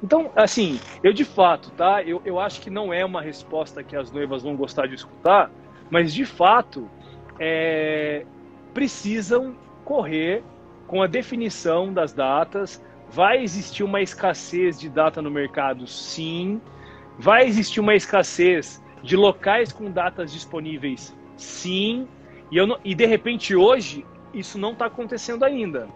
Então, 0.03 0.31
assim, 0.35 0.79
eu 1.03 1.11
de 1.11 1.25
fato, 1.25 1.71
tá? 1.71 2.03
Eu, 2.03 2.21
eu 2.23 2.39
acho 2.39 2.61
que 2.61 2.69
não 2.69 2.93
é 2.93 3.03
uma 3.03 3.21
resposta 3.21 3.83
que 3.83 3.95
as 3.95 4.11
noivas 4.11 4.43
vão 4.43 4.55
gostar 4.55 4.87
de 4.87 4.95
escutar, 4.95 5.49
mas 5.89 6.13
de 6.13 6.25
fato 6.25 6.87
é, 7.39 8.25
precisam 8.73 9.55
correr 9.83 10.43
com 10.85 11.01
a 11.01 11.07
definição 11.07 11.91
das 11.91 12.13
datas, 12.13 12.83
Vai 13.11 13.43
existir 13.43 13.83
uma 13.83 14.01
escassez 14.01 14.79
de 14.79 14.87
data 14.87 15.21
no 15.21 15.31
mercado? 15.31 15.87
Sim. 15.87 16.61
Vai 17.17 17.47
existir 17.47 17.79
uma 17.79 17.95
escassez 17.95 18.83
de 19.01 19.15
locais 19.15 19.71
com 19.71 19.91
datas 19.91 20.31
disponíveis? 20.31 21.15
Sim. 21.35 22.07
E, 22.51 22.57
eu 22.57 22.67
não, 22.67 22.77
e 22.83 22.93
de 22.93 23.05
repente 23.05 23.55
hoje 23.55 24.05
isso 24.33 24.59
não 24.59 24.73
está 24.73 24.85
acontecendo 24.85 25.43
ainda. 25.43 25.87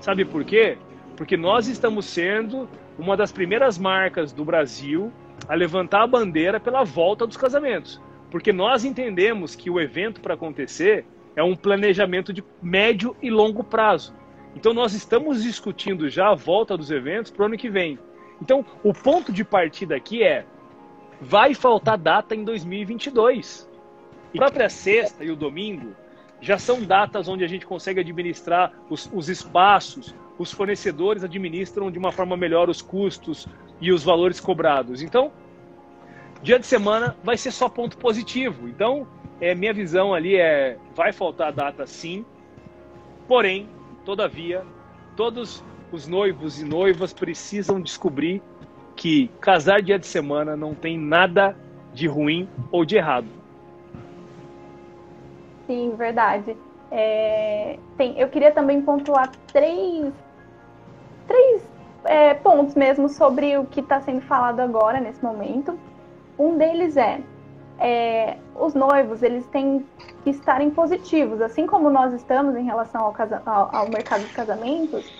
Sabe 0.00 0.24
por 0.24 0.44
quê? 0.44 0.78
Porque 1.16 1.36
nós 1.36 1.66
estamos 1.66 2.06
sendo 2.06 2.68
uma 2.98 3.16
das 3.16 3.32
primeiras 3.32 3.76
marcas 3.76 4.32
do 4.32 4.44
Brasil 4.44 5.12
a 5.48 5.54
levantar 5.54 6.02
a 6.02 6.06
bandeira 6.06 6.60
pela 6.60 6.84
volta 6.84 7.26
dos 7.26 7.36
casamentos. 7.36 8.00
Porque 8.30 8.52
nós 8.52 8.84
entendemos 8.84 9.54
que 9.54 9.68
o 9.68 9.80
evento 9.80 10.20
para 10.20 10.34
acontecer 10.34 11.04
é 11.34 11.42
um 11.42 11.56
planejamento 11.56 12.32
de 12.32 12.42
médio 12.62 13.16
e 13.20 13.30
longo 13.30 13.64
prazo. 13.64 14.14
Então 14.54 14.74
nós 14.74 14.92
estamos 14.92 15.42
discutindo 15.42 16.08
já 16.08 16.30
a 16.30 16.34
volta 16.34 16.76
dos 16.76 16.90
eventos 16.90 17.30
para 17.30 17.42
o 17.42 17.46
ano 17.46 17.56
que 17.56 17.70
vem. 17.70 17.98
Então 18.40 18.64
o 18.82 18.92
ponto 18.92 19.32
de 19.32 19.44
partida 19.44 19.96
aqui 19.96 20.22
é: 20.22 20.44
vai 21.20 21.54
faltar 21.54 21.96
data 21.96 22.34
em 22.34 22.44
2022. 22.44 23.68
E 24.34 24.38
a 24.38 24.42
própria 24.42 24.68
sexta 24.68 25.24
e 25.24 25.30
o 25.30 25.36
domingo 25.36 25.94
já 26.40 26.58
são 26.58 26.82
datas 26.82 27.28
onde 27.28 27.44
a 27.44 27.46
gente 27.46 27.64
consegue 27.64 28.00
administrar 28.00 28.72
os, 28.90 29.08
os 29.12 29.28
espaços, 29.28 30.14
os 30.38 30.50
fornecedores 30.50 31.22
administram 31.22 31.90
de 31.90 31.98
uma 31.98 32.10
forma 32.10 32.36
melhor 32.36 32.68
os 32.68 32.82
custos 32.82 33.46
e 33.80 33.92
os 33.92 34.02
valores 34.02 34.40
cobrados. 34.40 35.02
Então, 35.02 35.30
dia 36.42 36.58
de 36.58 36.66
semana 36.66 37.16
vai 37.22 37.36
ser 37.36 37.52
só 37.52 37.68
ponto 37.68 37.96
positivo. 37.96 38.68
Então, 38.68 39.06
é, 39.40 39.54
minha 39.54 39.72
visão 39.72 40.12
ali 40.12 40.36
é: 40.36 40.76
vai 40.94 41.12
faltar 41.12 41.52
data 41.52 41.86
sim, 41.86 42.24
porém, 43.28 43.68
Todavia, 44.04 44.64
todos 45.16 45.62
os 45.92 46.08
noivos 46.08 46.60
e 46.60 46.64
noivas 46.64 47.12
precisam 47.12 47.80
descobrir 47.80 48.42
que 48.96 49.28
casar 49.40 49.80
dia 49.80 49.98
de 49.98 50.06
semana 50.06 50.56
não 50.56 50.74
tem 50.74 50.98
nada 50.98 51.56
de 51.92 52.06
ruim 52.06 52.48
ou 52.70 52.84
de 52.84 52.96
errado. 52.96 53.28
Sim, 55.66 55.94
verdade. 55.96 56.56
É, 56.90 57.78
tem, 57.96 58.18
eu 58.18 58.28
queria 58.28 58.50
também 58.50 58.82
pontuar 58.82 59.30
três, 59.52 60.12
três 61.26 61.62
é, 62.04 62.34
pontos 62.34 62.74
mesmo 62.74 63.08
sobre 63.08 63.56
o 63.56 63.64
que 63.64 63.80
está 63.80 64.00
sendo 64.00 64.20
falado 64.22 64.60
agora, 64.60 65.00
nesse 65.00 65.22
momento. 65.22 65.78
Um 66.38 66.58
deles 66.58 66.96
é 66.96 67.20
é, 67.82 68.36
os 68.54 68.74
noivos 68.74 69.22
eles 69.22 69.44
têm 69.46 69.84
que 70.22 70.30
estarem 70.30 70.70
positivos, 70.70 71.40
assim 71.40 71.66
como 71.66 71.90
nós 71.90 72.12
estamos 72.12 72.54
em 72.54 72.64
relação 72.64 73.02
ao, 73.02 73.12
casa, 73.12 73.42
ao, 73.44 73.74
ao 73.74 73.88
mercado 73.88 74.22
de 74.22 74.32
casamentos. 74.32 75.12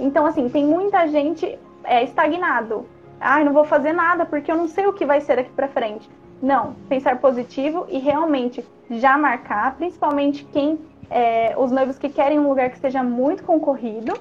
Então, 0.00 0.24
assim, 0.26 0.48
tem 0.48 0.64
muita 0.64 1.06
gente 1.06 1.58
é, 1.84 2.02
estagnado. 2.02 2.86
Ai, 3.20 3.44
não 3.44 3.52
vou 3.52 3.64
fazer 3.64 3.92
nada 3.92 4.24
porque 4.24 4.50
eu 4.50 4.56
não 4.56 4.66
sei 4.66 4.86
o 4.86 4.92
que 4.92 5.04
vai 5.04 5.20
ser 5.20 5.36
daqui 5.36 5.50
para 5.50 5.68
frente. 5.68 6.08
Não, 6.40 6.74
pensar 6.88 7.18
positivo 7.18 7.86
e 7.88 7.98
realmente 7.98 8.64
já 8.90 9.18
marcar, 9.18 9.76
principalmente 9.76 10.44
quem 10.44 10.78
é, 11.10 11.54
os 11.58 11.70
noivos 11.70 11.98
que 11.98 12.08
querem 12.08 12.38
um 12.38 12.48
lugar 12.48 12.70
que 12.70 12.76
esteja 12.76 13.02
muito 13.02 13.42
concorrido, 13.42 14.18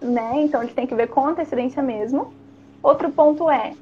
né? 0.00 0.32
Então 0.36 0.62
eles 0.62 0.74
têm 0.74 0.86
que 0.86 0.94
ver 0.94 1.08
com 1.08 1.26
antecedência 1.26 1.82
mesmo. 1.82 2.32
Outro 2.82 3.10
ponto 3.10 3.50
é 3.50 3.72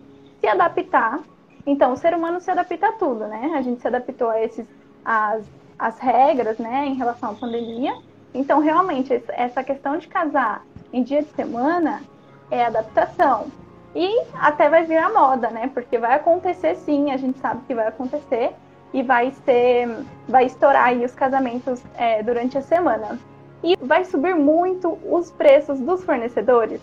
se 0.41 0.47
adaptar 0.47 1.21
então, 1.67 1.93
o 1.93 1.97
ser 1.97 2.15
humano 2.15 2.41
se 2.41 2.51
adapta 2.51 2.89
a 2.89 2.93
tudo, 2.93 3.27
né? 3.27 3.53
A 3.55 3.63
gente 3.63 3.81
se 3.81 3.87
adaptou 3.87 4.31
a 4.31 4.43
esses, 4.43 4.67
as, 5.05 5.45
as 5.79 5.99
regras, 5.99 6.59
né, 6.59 6.87
em 6.87 6.95
relação 6.95 7.31
à 7.31 7.35
pandemia. 7.35 7.95
Então, 8.35 8.61
realmente, 8.61 9.23
essa 9.29 9.63
questão 9.63 9.97
de 9.97 10.09
casar 10.09 10.65
em 10.93 11.03
dia 11.03 11.23
de 11.23 11.31
semana 11.31 12.03
é 12.51 12.65
adaptação. 12.65 13.47
E 13.95 14.25
até 14.35 14.69
vai 14.69 14.85
virar 14.85 15.13
moda, 15.13 15.51
né? 15.51 15.71
Porque 15.73 15.99
vai 15.99 16.15
acontecer 16.15 16.77
sim, 16.77 17.11
a 17.11 17.17
gente 17.17 17.39
sabe 17.39 17.61
que 17.67 17.75
vai 17.75 17.87
acontecer 17.87 18.55
e 18.93 19.03
vai 19.03 19.31
ser, 19.45 20.05
vai 20.29 20.47
estourar 20.47 20.87
aí 20.87 21.05
os 21.05 21.15
casamentos 21.15 21.83
é, 21.97 22.23
durante 22.23 22.57
a 22.59 22.63
semana. 22.63 23.19
E 23.63 23.77
vai 23.81 24.05
subir 24.05 24.35
muito 24.35 24.99
os 25.05 25.31
preços 25.31 25.79
dos 25.79 26.03
fornecedores. 26.05 26.81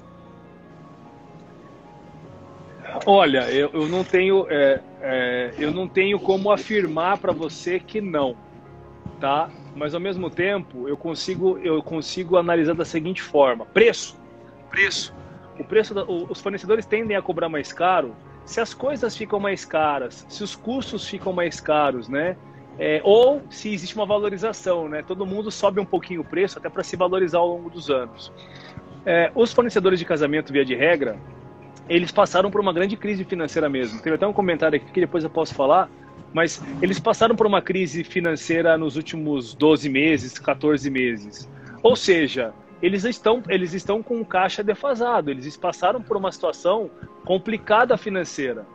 Olha, 3.11 3.49
eu, 3.49 3.71
eu 3.73 3.87
não 3.87 4.03
tenho, 4.03 4.45
é, 4.51 4.83
é, 5.01 5.53
eu 5.57 5.71
não 5.71 5.87
tenho 5.87 6.19
como 6.19 6.51
afirmar 6.51 7.17
para 7.17 7.31
você 7.31 7.79
que 7.79 7.99
não, 7.99 8.37
tá? 9.19 9.49
Mas 9.75 9.95
ao 9.95 9.99
mesmo 9.99 10.29
tempo 10.29 10.87
eu 10.87 10.95
consigo, 10.95 11.57
eu 11.57 11.81
consigo 11.81 12.37
analisar 12.37 12.75
da 12.75 12.85
seguinte 12.85 13.19
forma: 13.23 13.65
preço, 13.65 14.15
preço. 14.69 15.11
O 15.57 15.63
preço, 15.63 15.95
da, 15.95 16.03
os 16.05 16.39
fornecedores 16.39 16.85
tendem 16.85 17.17
a 17.17 17.21
cobrar 17.21 17.49
mais 17.49 17.73
caro 17.73 18.15
se 18.45 18.61
as 18.61 18.75
coisas 18.75 19.17
ficam 19.17 19.39
mais 19.39 19.65
caras, 19.65 20.23
se 20.29 20.43
os 20.43 20.55
custos 20.55 21.07
ficam 21.07 21.33
mais 21.33 21.59
caros, 21.59 22.07
né? 22.07 22.37
É, 22.77 23.01
ou 23.03 23.41
se 23.49 23.73
existe 23.73 23.95
uma 23.95 24.05
valorização, 24.05 24.87
né? 24.87 25.01
Todo 25.01 25.25
mundo 25.25 25.49
sobe 25.49 25.79
um 25.79 25.85
pouquinho 25.85 26.21
o 26.21 26.25
preço 26.25 26.59
até 26.59 26.69
para 26.69 26.83
se 26.83 26.95
valorizar 26.95 27.39
ao 27.39 27.47
longo 27.47 27.71
dos 27.71 27.89
anos. 27.89 28.31
É, 29.03 29.31
os 29.33 29.51
fornecedores 29.51 29.97
de 29.97 30.05
casamento, 30.05 30.53
via 30.53 30.63
de 30.63 30.75
regra, 30.75 31.19
eles 31.89 32.11
passaram 32.11 32.51
por 32.51 32.61
uma 32.61 32.71
grande 32.71 32.95
crise 32.95 33.25
financeira 33.25 33.67
mesmo. 33.67 33.99
Teve 34.01 34.15
até 34.15 34.27
um 34.27 34.33
comentário 34.33 34.77
aqui 34.77 34.91
que 34.91 35.01
depois 35.01 35.23
eu 35.23 35.29
posso 35.29 35.55
falar, 35.55 35.89
mas 36.31 36.63
eles 36.81 36.99
passaram 36.99 37.35
por 37.35 37.47
uma 37.47 37.61
crise 37.61 38.03
financeira 38.03 38.77
nos 38.77 38.95
últimos 38.95 39.55
12 39.55 39.89
meses, 39.89 40.37
14 40.37 40.89
meses. 40.89 41.49
Ou 41.81 41.95
seja, 41.95 42.53
eles 42.81 43.03
estão, 43.03 43.41
eles 43.49 43.73
estão 43.73 44.03
com 44.03 44.23
caixa 44.23 44.63
defasado, 44.63 45.31
eles 45.31 45.57
passaram 45.57 46.01
por 46.01 46.15
uma 46.15 46.31
situação 46.31 46.91
complicada 47.25 47.97
financeira. 47.97 48.65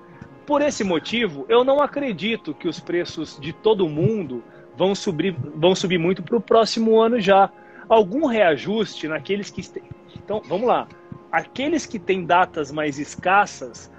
Por 0.44 0.60
esse 0.60 0.84
motivo, 0.84 1.46
eu 1.48 1.64
não 1.64 1.80
acredito 1.80 2.52
que 2.52 2.68
os 2.68 2.80
preços 2.80 3.38
de 3.40 3.52
todo 3.52 3.88
mundo 3.88 4.42
vão 4.76 4.94
subir, 4.94 5.34
vão 5.54 5.74
subir 5.74 5.98
muito 5.98 6.22
para 6.22 6.36
o 6.36 6.40
próximo 6.40 7.00
ano 7.00 7.20
já. 7.20 7.50
Algum 7.88 8.26
reajuste 8.26 9.06
naqueles 9.08 9.50
que. 9.50 9.62
Então, 10.16 10.42
vamos 10.46 10.66
lá. 10.66 10.86
Aqueles 11.34 11.84
que 11.84 11.98
têm 11.98 12.24
datas 12.24 12.70
mais 12.70 12.96
escassas, 12.96 13.90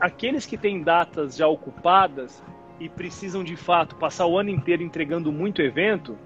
aqueles 0.00 0.44
que 0.44 0.58
têm 0.58 0.82
datas 0.82 1.36
já 1.36 1.46
ocupadas 1.46 2.42
e 2.80 2.88
precisam 2.88 3.44
de 3.44 3.54
fato 3.54 3.94
passar 3.94 4.26
o 4.26 4.36
ano 4.36 4.50
inteiro 4.50 4.82
entregando 4.82 5.30
muito 5.30 5.62
evento, 5.62 6.18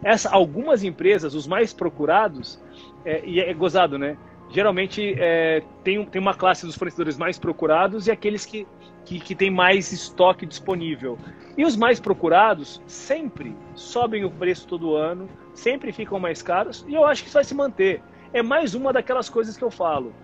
essa, 0.00 0.30
algumas 0.30 0.84
empresas, 0.84 1.34
os 1.34 1.48
mais 1.48 1.72
procurados, 1.72 2.62
é, 3.04 3.26
e 3.26 3.40
é 3.40 3.52
gozado, 3.52 3.98
né? 3.98 4.16
Geralmente 4.48 5.12
é, 5.18 5.60
tem, 5.82 6.06
tem 6.06 6.22
uma 6.22 6.34
classe 6.34 6.64
dos 6.64 6.76
fornecedores 6.76 7.18
mais 7.18 7.36
procurados 7.36 8.06
e 8.06 8.12
aqueles 8.12 8.46
que, 8.46 8.64
que, 9.04 9.18
que 9.18 9.34
têm 9.34 9.50
mais 9.50 9.90
estoque 9.90 10.46
disponível. 10.46 11.18
E 11.58 11.64
os 11.64 11.76
mais 11.76 11.98
procurados 11.98 12.80
sempre 12.86 13.56
sobem 13.74 14.24
o 14.24 14.30
preço 14.30 14.68
todo 14.68 14.94
ano, 14.94 15.28
sempre 15.52 15.90
ficam 15.90 16.20
mais 16.20 16.42
caros 16.42 16.84
e 16.86 16.94
eu 16.94 17.04
acho 17.04 17.22
que 17.22 17.28
isso 17.28 17.34
vai 17.36 17.44
se 17.44 17.56
manter. 17.56 18.00
É 18.32 18.42
mais 18.42 18.74
uma 18.74 18.92
daquelas 18.92 19.28
coisas 19.28 19.56
que 19.56 19.62
eu 19.62 19.70
falo. 19.70 20.14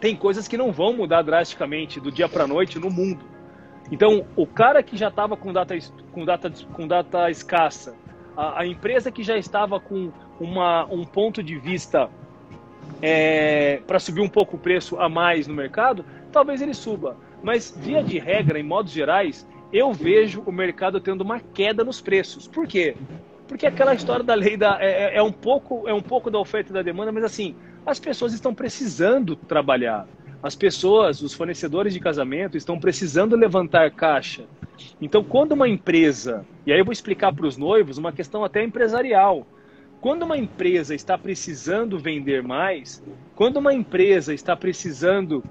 Tem 0.00 0.16
coisas 0.16 0.48
que 0.48 0.56
não 0.56 0.72
vão 0.72 0.92
mudar 0.94 1.22
drasticamente 1.22 2.00
do 2.00 2.10
dia 2.10 2.28
para 2.28 2.46
noite 2.46 2.78
no 2.78 2.90
mundo. 2.90 3.24
Então, 3.90 4.26
o 4.34 4.46
cara 4.46 4.82
que 4.82 4.96
já 4.96 5.08
estava 5.08 5.36
com 5.36 5.52
data, 5.52 5.74
com, 6.12 6.24
data, 6.24 6.50
com 6.72 6.86
data 6.88 7.30
escassa 7.30 7.94
a, 8.36 8.62
a 8.62 8.66
empresa 8.66 9.10
que 9.10 9.22
já 9.22 9.36
estava 9.36 9.78
com 9.78 10.10
uma, 10.40 10.84
um 10.86 11.04
ponto 11.04 11.42
de 11.42 11.58
vista 11.58 12.10
é, 13.00 13.80
para 13.86 13.98
subir 13.98 14.20
um 14.20 14.28
pouco 14.28 14.56
o 14.56 14.58
preço 14.58 14.98
a 14.98 15.08
mais 15.08 15.46
no 15.46 15.54
mercado, 15.54 16.04
talvez 16.32 16.60
ele 16.60 16.74
suba. 16.74 17.16
Mas, 17.42 17.76
via 17.76 18.02
de 18.02 18.18
regra, 18.18 18.58
em 18.58 18.62
modos 18.62 18.92
gerais, 18.92 19.46
eu 19.72 19.92
vejo 19.92 20.42
o 20.46 20.52
mercado 20.52 21.00
tendo 21.00 21.20
uma 21.20 21.40
queda 21.40 21.84
nos 21.84 22.00
preços. 22.00 22.48
Por 22.48 22.66
quê? 22.66 22.96
Porque 23.46 23.66
aquela 23.66 23.94
história 23.94 24.24
da 24.24 24.34
lei 24.34 24.56
da, 24.56 24.78
é, 24.80 25.14
é, 25.14 25.16
é 25.16 25.22
um 25.22 25.32
pouco, 25.32 25.86
é 25.86 25.92
um 25.92 26.00
pouco 26.00 26.30
da 26.30 26.38
oferta 26.38 26.70
e 26.70 26.72
da 26.72 26.82
demanda, 26.82 27.12
mas 27.12 27.24
assim, 27.24 27.54
as 27.84 28.00
pessoas 28.00 28.32
estão 28.32 28.54
precisando 28.54 29.36
trabalhar. 29.36 30.06
As 30.42 30.54
pessoas, 30.54 31.22
os 31.22 31.32
fornecedores 31.32 31.92
de 31.92 32.00
casamento, 32.00 32.56
estão 32.56 32.78
precisando 32.78 33.36
levantar 33.36 33.90
caixa. 33.90 34.44
Então, 35.00 35.22
quando 35.22 35.52
uma 35.52 35.68
empresa, 35.68 36.44
e 36.66 36.72
aí 36.72 36.78
eu 36.78 36.84
vou 36.84 36.92
explicar 36.92 37.32
para 37.32 37.46
os 37.46 37.56
noivos 37.56 37.98
uma 37.98 38.12
questão 38.12 38.44
até 38.44 38.62
empresarial. 38.62 39.46
Quando 40.00 40.22
uma 40.22 40.36
empresa 40.36 40.94
está 40.94 41.16
precisando 41.16 41.98
vender 41.98 42.42
mais, 42.42 43.02
quando 43.34 43.56
uma 43.56 43.72
empresa 43.72 44.34
está 44.34 44.54
precisando 44.54 45.42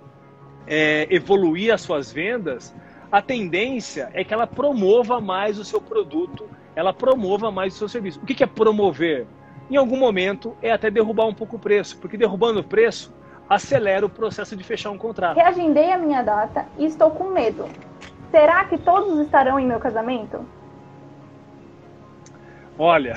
é, 0.67 1.07
evoluir 1.09 1.73
as 1.73 1.81
suas 1.81 2.11
vendas, 2.11 2.75
a 3.11 3.21
tendência 3.21 4.09
é 4.13 4.23
que 4.23 4.33
ela 4.33 4.47
promova 4.47 5.19
mais 5.19 5.57
o 5.57 5.65
seu 5.65 5.81
produto, 5.81 6.47
ela 6.75 6.93
promova 6.93 7.51
mais 7.51 7.75
o 7.75 7.77
seu 7.77 7.87
serviço. 7.87 8.19
O 8.21 8.25
que 8.25 8.43
é 8.43 8.47
promover? 8.47 9.27
Em 9.69 9.77
algum 9.77 9.97
momento 9.97 10.55
é 10.61 10.71
até 10.71 10.91
derrubar 10.91 11.25
um 11.25 11.33
pouco 11.33 11.55
o 11.55 11.59
preço, 11.59 11.97
porque 11.97 12.17
derrubando 12.17 12.59
o 12.59 12.63
preço 12.63 13.13
acelera 13.49 14.05
o 14.05 14.09
processo 14.09 14.55
de 14.55 14.63
fechar 14.63 14.91
um 14.91 14.97
contrato. 14.97 15.35
Reagendei 15.35 15.91
a 15.91 15.97
minha 15.97 16.21
data 16.21 16.65
e 16.77 16.85
estou 16.85 17.11
com 17.11 17.29
medo. 17.29 17.67
Será 18.31 18.65
que 18.65 18.77
todos 18.77 19.19
estarão 19.19 19.59
em 19.59 19.67
meu 19.67 19.79
casamento? 19.79 20.45
Olha, 22.77 23.13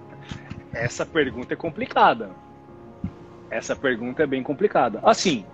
essa 0.72 1.04
pergunta 1.04 1.52
é 1.52 1.56
complicada. 1.56 2.30
Essa 3.50 3.76
pergunta 3.76 4.22
é 4.22 4.26
bem 4.26 4.42
complicada. 4.42 5.00
Assim, 5.02 5.44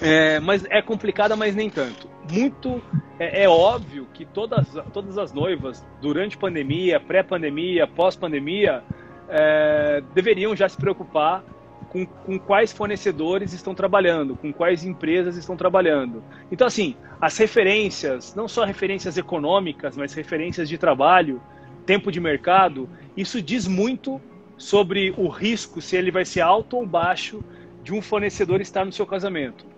é, 0.00 0.38
mas 0.40 0.64
é 0.68 0.80
complicada, 0.82 1.34
mas 1.34 1.54
nem 1.54 1.70
tanto. 1.70 2.08
Muito 2.30 2.82
é, 3.22 3.44
é, 3.44 3.48
óbvio 3.48 4.08
que 4.12 4.24
todas, 4.24 4.66
todas 4.92 5.16
as 5.16 5.32
noivas, 5.32 5.86
durante 6.00 6.36
pandemia, 6.36 6.98
pré-pandemia, 6.98 7.86
pós-pandemia, 7.86 8.82
é, 9.28 10.02
deveriam 10.12 10.56
já 10.56 10.68
se 10.68 10.76
preocupar 10.76 11.44
com, 11.88 12.04
com 12.04 12.36
quais 12.36 12.72
fornecedores 12.72 13.52
estão 13.52 13.76
trabalhando, 13.76 14.34
com 14.34 14.52
quais 14.52 14.84
empresas 14.84 15.36
estão 15.36 15.56
trabalhando. 15.56 16.24
Então, 16.50 16.66
assim, 16.66 16.96
as 17.20 17.38
referências, 17.38 18.34
não 18.34 18.48
só 18.48 18.64
referências 18.64 19.16
econômicas, 19.16 19.96
mas 19.96 20.12
referências 20.14 20.68
de 20.68 20.76
trabalho, 20.76 21.40
tempo 21.86 22.10
de 22.10 22.18
mercado, 22.18 22.88
isso 23.16 23.40
diz 23.40 23.68
muito 23.68 24.20
sobre 24.56 25.14
o 25.16 25.28
risco, 25.28 25.80
se 25.80 25.96
ele 25.96 26.10
vai 26.10 26.24
ser 26.24 26.40
alto 26.40 26.76
ou 26.76 26.84
baixo, 26.84 27.44
de 27.84 27.92
um 27.92 28.02
fornecedor 28.02 28.60
estar 28.60 28.84
no 28.84 28.92
seu 28.92 29.06
casamento. 29.06 29.71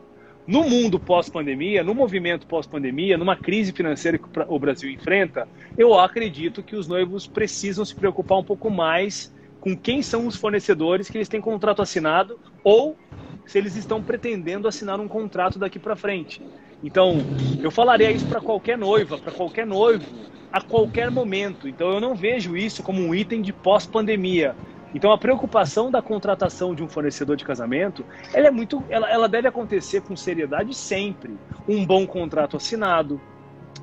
No 0.47 0.69
mundo 0.69 1.01
pós-pandemia, 1.01 1.83
no 1.83 1.95
movimento 1.95 2.47
pós-pandemia, 2.47 3.17
numa 3.17 3.35
crise 3.35 3.73
financeira 3.73 4.19
que 4.19 4.29
o 4.47 4.59
Brasil 4.59 4.91
enfrenta, 4.91 5.49
eu 5.77 5.99
acredito 5.99 6.63
que 6.63 6.77
os 6.77 6.87
noivos 6.87 7.27
precisam 7.27 7.83
se 7.85 7.97
preocupar 7.97 8.39
um 8.39 8.45
pouco 8.45 8.71
mais 8.71 9.33
com 9.59 9.75
quem 9.75 10.03
são 10.03 10.27
os 10.27 10.37
fornecedores 10.37 11.09
que 11.09 11.17
eles 11.17 11.31
têm 11.31 11.41
contrato 11.41 11.81
assinado 11.81 12.39
ou 12.63 12.99
se 13.47 13.57
eles 13.57 13.75
estão 13.75 14.03
pretendendo 14.03 14.69
assinar 14.69 15.01
um 15.01 15.09
contrato 15.09 15.59
daqui 15.59 15.79
para 15.79 15.97
frente. 15.97 16.43
Então, 16.83 17.27
eu 17.63 17.71
falaria 17.71 18.13
isso 18.13 18.27
para 18.27 18.43
qualquer 18.43 18.77
noiva, 18.77 19.19
para 19.19 19.33
qualquer 19.33 19.67
noivo, 19.67 20.15
a 20.53 20.61
qualquer 20.61 21.11
momento. 21.11 21.67
Então, 21.67 21.91
eu 21.91 22.01
não 22.01 22.15
vejo 22.15 22.55
isso 22.55 22.83
como 22.83 23.01
um 23.01 23.15
item 23.15 23.41
de 23.41 23.55
pós-pandemia. 23.55 24.59
Então, 24.95 25.13
a 25.13 25.19
preocupação 25.19 25.91
da 25.91 26.01
contratação 26.01 26.75
de 26.75 26.83
um 26.83 26.89
fornecedor 26.89 27.37
de 27.37 27.45
casamento, 27.45 28.05
ela 28.33 28.47
é 28.47 28.51
muito, 28.51 28.85
ela, 28.89 29.11
ela 29.11 29.29
deve 29.29 29.49
acontecer 29.49 30.01
com 30.03 30.15
seriedade 30.15 30.73
sempre. 30.73 31.37
Um 31.69 31.85
bom 31.85 32.07
contrato 32.07 32.57
assinado, 32.57 33.21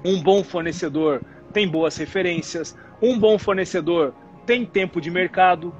um 0.05 0.21
bom 0.21 0.43
fornecedor 0.43 1.21
tem 1.51 1.67
boas 1.67 1.97
referências, 1.97 2.75
um 3.01 3.19
bom 3.19 3.37
fornecedor 3.37 4.13
tem 4.45 4.65
tempo 4.65 5.01
de 5.01 5.11
mercado, 5.11 5.73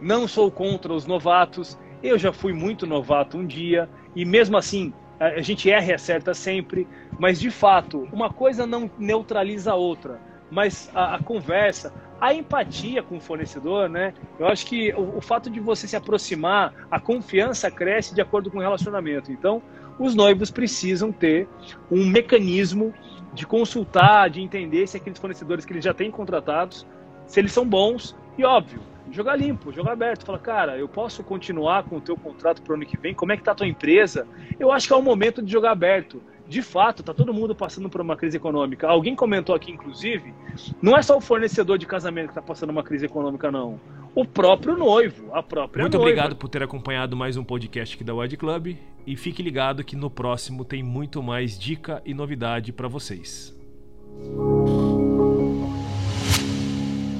não 0.00 0.28
sou 0.28 0.50
contra 0.50 0.92
os 0.92 1.06
novatos. 1.06 1.78
Eu 2.02 2.18
já 2.18 2.32
fui 2.32 2.52
muito 2.52 2.86
novato 2.86 3.38
um 3.38 3.46
dia 3.46 3.88
e 4.14 4.24
mesmo 4.24 4.56
assim 4.56 4.92
a 5.18 5.40
gente 5.40 5.68
erra 5.68 5.86
e 5.88 5.94
acerta 5.94 6.32
sempre, 6.32 6.86
mas 7.18 7.40
de 7.40 7.50
fato 7.50 8.06
uma 8.12 8.30
coisa 8.30 8.66
não 8.66 8.90
neutraliza 8.98 9.72
a 9.72 9.76
outra. 9.76 10.20
Mas 10.50 10.90
a, 10.94 11.16
a 11.16 11.18
conversa, 11.18 11.92
a 12.20 12.34
empatia 12.34 13.02
com 13.02 13.16
o 13.16 13.20
fornecedor, 13.20 13.88
né? 13.88 14.12
Eu 14.38 14.46
acho 14.48 14.66
que 14.66 14.92
o, 14.92 15.18
o, 15.18 15.20
fato 15.20 15.48
de 15.48 15.60
você 15.60 15.86
se 15.86 15.96
aproximar, 15.96 16.74
a 16.90 16.98
confiança 16.98 17.70
cresce 17.70 18.14
de 18.14 18.20
acordo 18.20 18.50
com 18.50 18.58
o 18.58 18.60
relacionamento. 18.60 19.30
Então, 19.30 19.62
os 19.98 20.14
noivos 20.14 20.50
precisam 20.50 21.12
ter 21.12 21.48
um 21.90 22.06
mecanismo 22.06 22.92
de 23.32 23.46
consultar, 23.46 24.30
de 24.30 24.40
entender 24.40 24.86
se 24.86 24.96
aqueles 24.96 25.18
fornecedores 25.18 25.64
que 25.64 25.72
eles 25.72 25.84
já 25.84 25.94
têm 25.94 26.10
contratados 26.10 26.86
se 27.28 27.38
eles 27.38 27.52
são 27.52 27.64
bons 27.64 28.16
e 28.36 28.44
óbvio, 28.44 28.80
jogar 29.10 29.36
limpo, 29.36 29.72
jogar 29.72 29.92
aberto. 29.92 30.24
Fala, 30.24 30.38
cara, 30.38 30.78
eu 30.78 30.88
posso 30.88 31.22
continuar 31.22 31.84
com 31.84 31.96
o 31.96 32.00
teu 32.00 32.16
contrato 32.16 32.62
para 32.62 32.72
o 32.72 32.76
ano 32.76 32.86
que 32.86 32.96
vem? 32.96 33.14
Como 33.14 33.32
é 33.32 33.36
que 33.36 33.42
tá 33.42 33.52
a 33.52 33.54
tua 33.54 33.66
empresa? 33.66 34.26
Eu 34.58 34.72
acho 34.72 34.86
que 34.86 34.92
é 34.92 34.96
o 34.96 35.02
momento 35.02 35.42
de 35.42 35.52
jogar 35.52 35.72
aberto. 35.72 36.22
De 36.48 36.62
fato, 36.62 37.02
tá 37.02 37.12
todo 37.12 37.34
mundo 37.34 37.54
passando 37.54 37.90
por 37.90 38.00
uma 38.00 38.16
crise 38.16 38.36
econômica. 38.38 38.88
Alguém 38.88 39.14
comentou 39.14 39.54
aqui, 39.54 39.70
inclusive, 39.70 40.32
não 40.80 40.96
é 40.96 41.02
só 41.02 41.16
o 41.16 41.20
fornecedor 41.20 41.76
de 41.76 41.86
casamento 41.86 42.26
que 42.26 42.30
está 42.32 42.42
passando 42.42 42.70
uma 42.70 42.82
crise 42.82 43.04
econômica, 43.04 43.50
não. 43.50 43.78
O 44.14 44.24
próprio 44.24 44.76
noivo, 44.76 45.34
a 45.34 45.42
própria 45.42 45.82
Muito 45.82 45.98
noiva. 45.98 46.10
obrigado 46.10 46.36
por 46.36 46.48
ter 46.48 46.62
acompanhado 46.62 47.14
mais 47.14 47.36
um 47.36 47.44
podcast 47.44 47.94
aqui 47.94 48.02
da 48.02 48.14
Wide 48.14 48.36
Club 48.38 48.76
e 49.06 49.16
fique 49.16 49.42
ligado 49.42 49.84
que 49.84 49.94
no 49.94 50.08
próximo 50.10 50.64
tem 50.64 50.82
muito 50.82 51.22
mais 51.22 51.58
dica 51.58 52.02
e 52.04 52.14
novidade 52.14 52.72
para 52.72 52.88
vocês. 52.88 53.54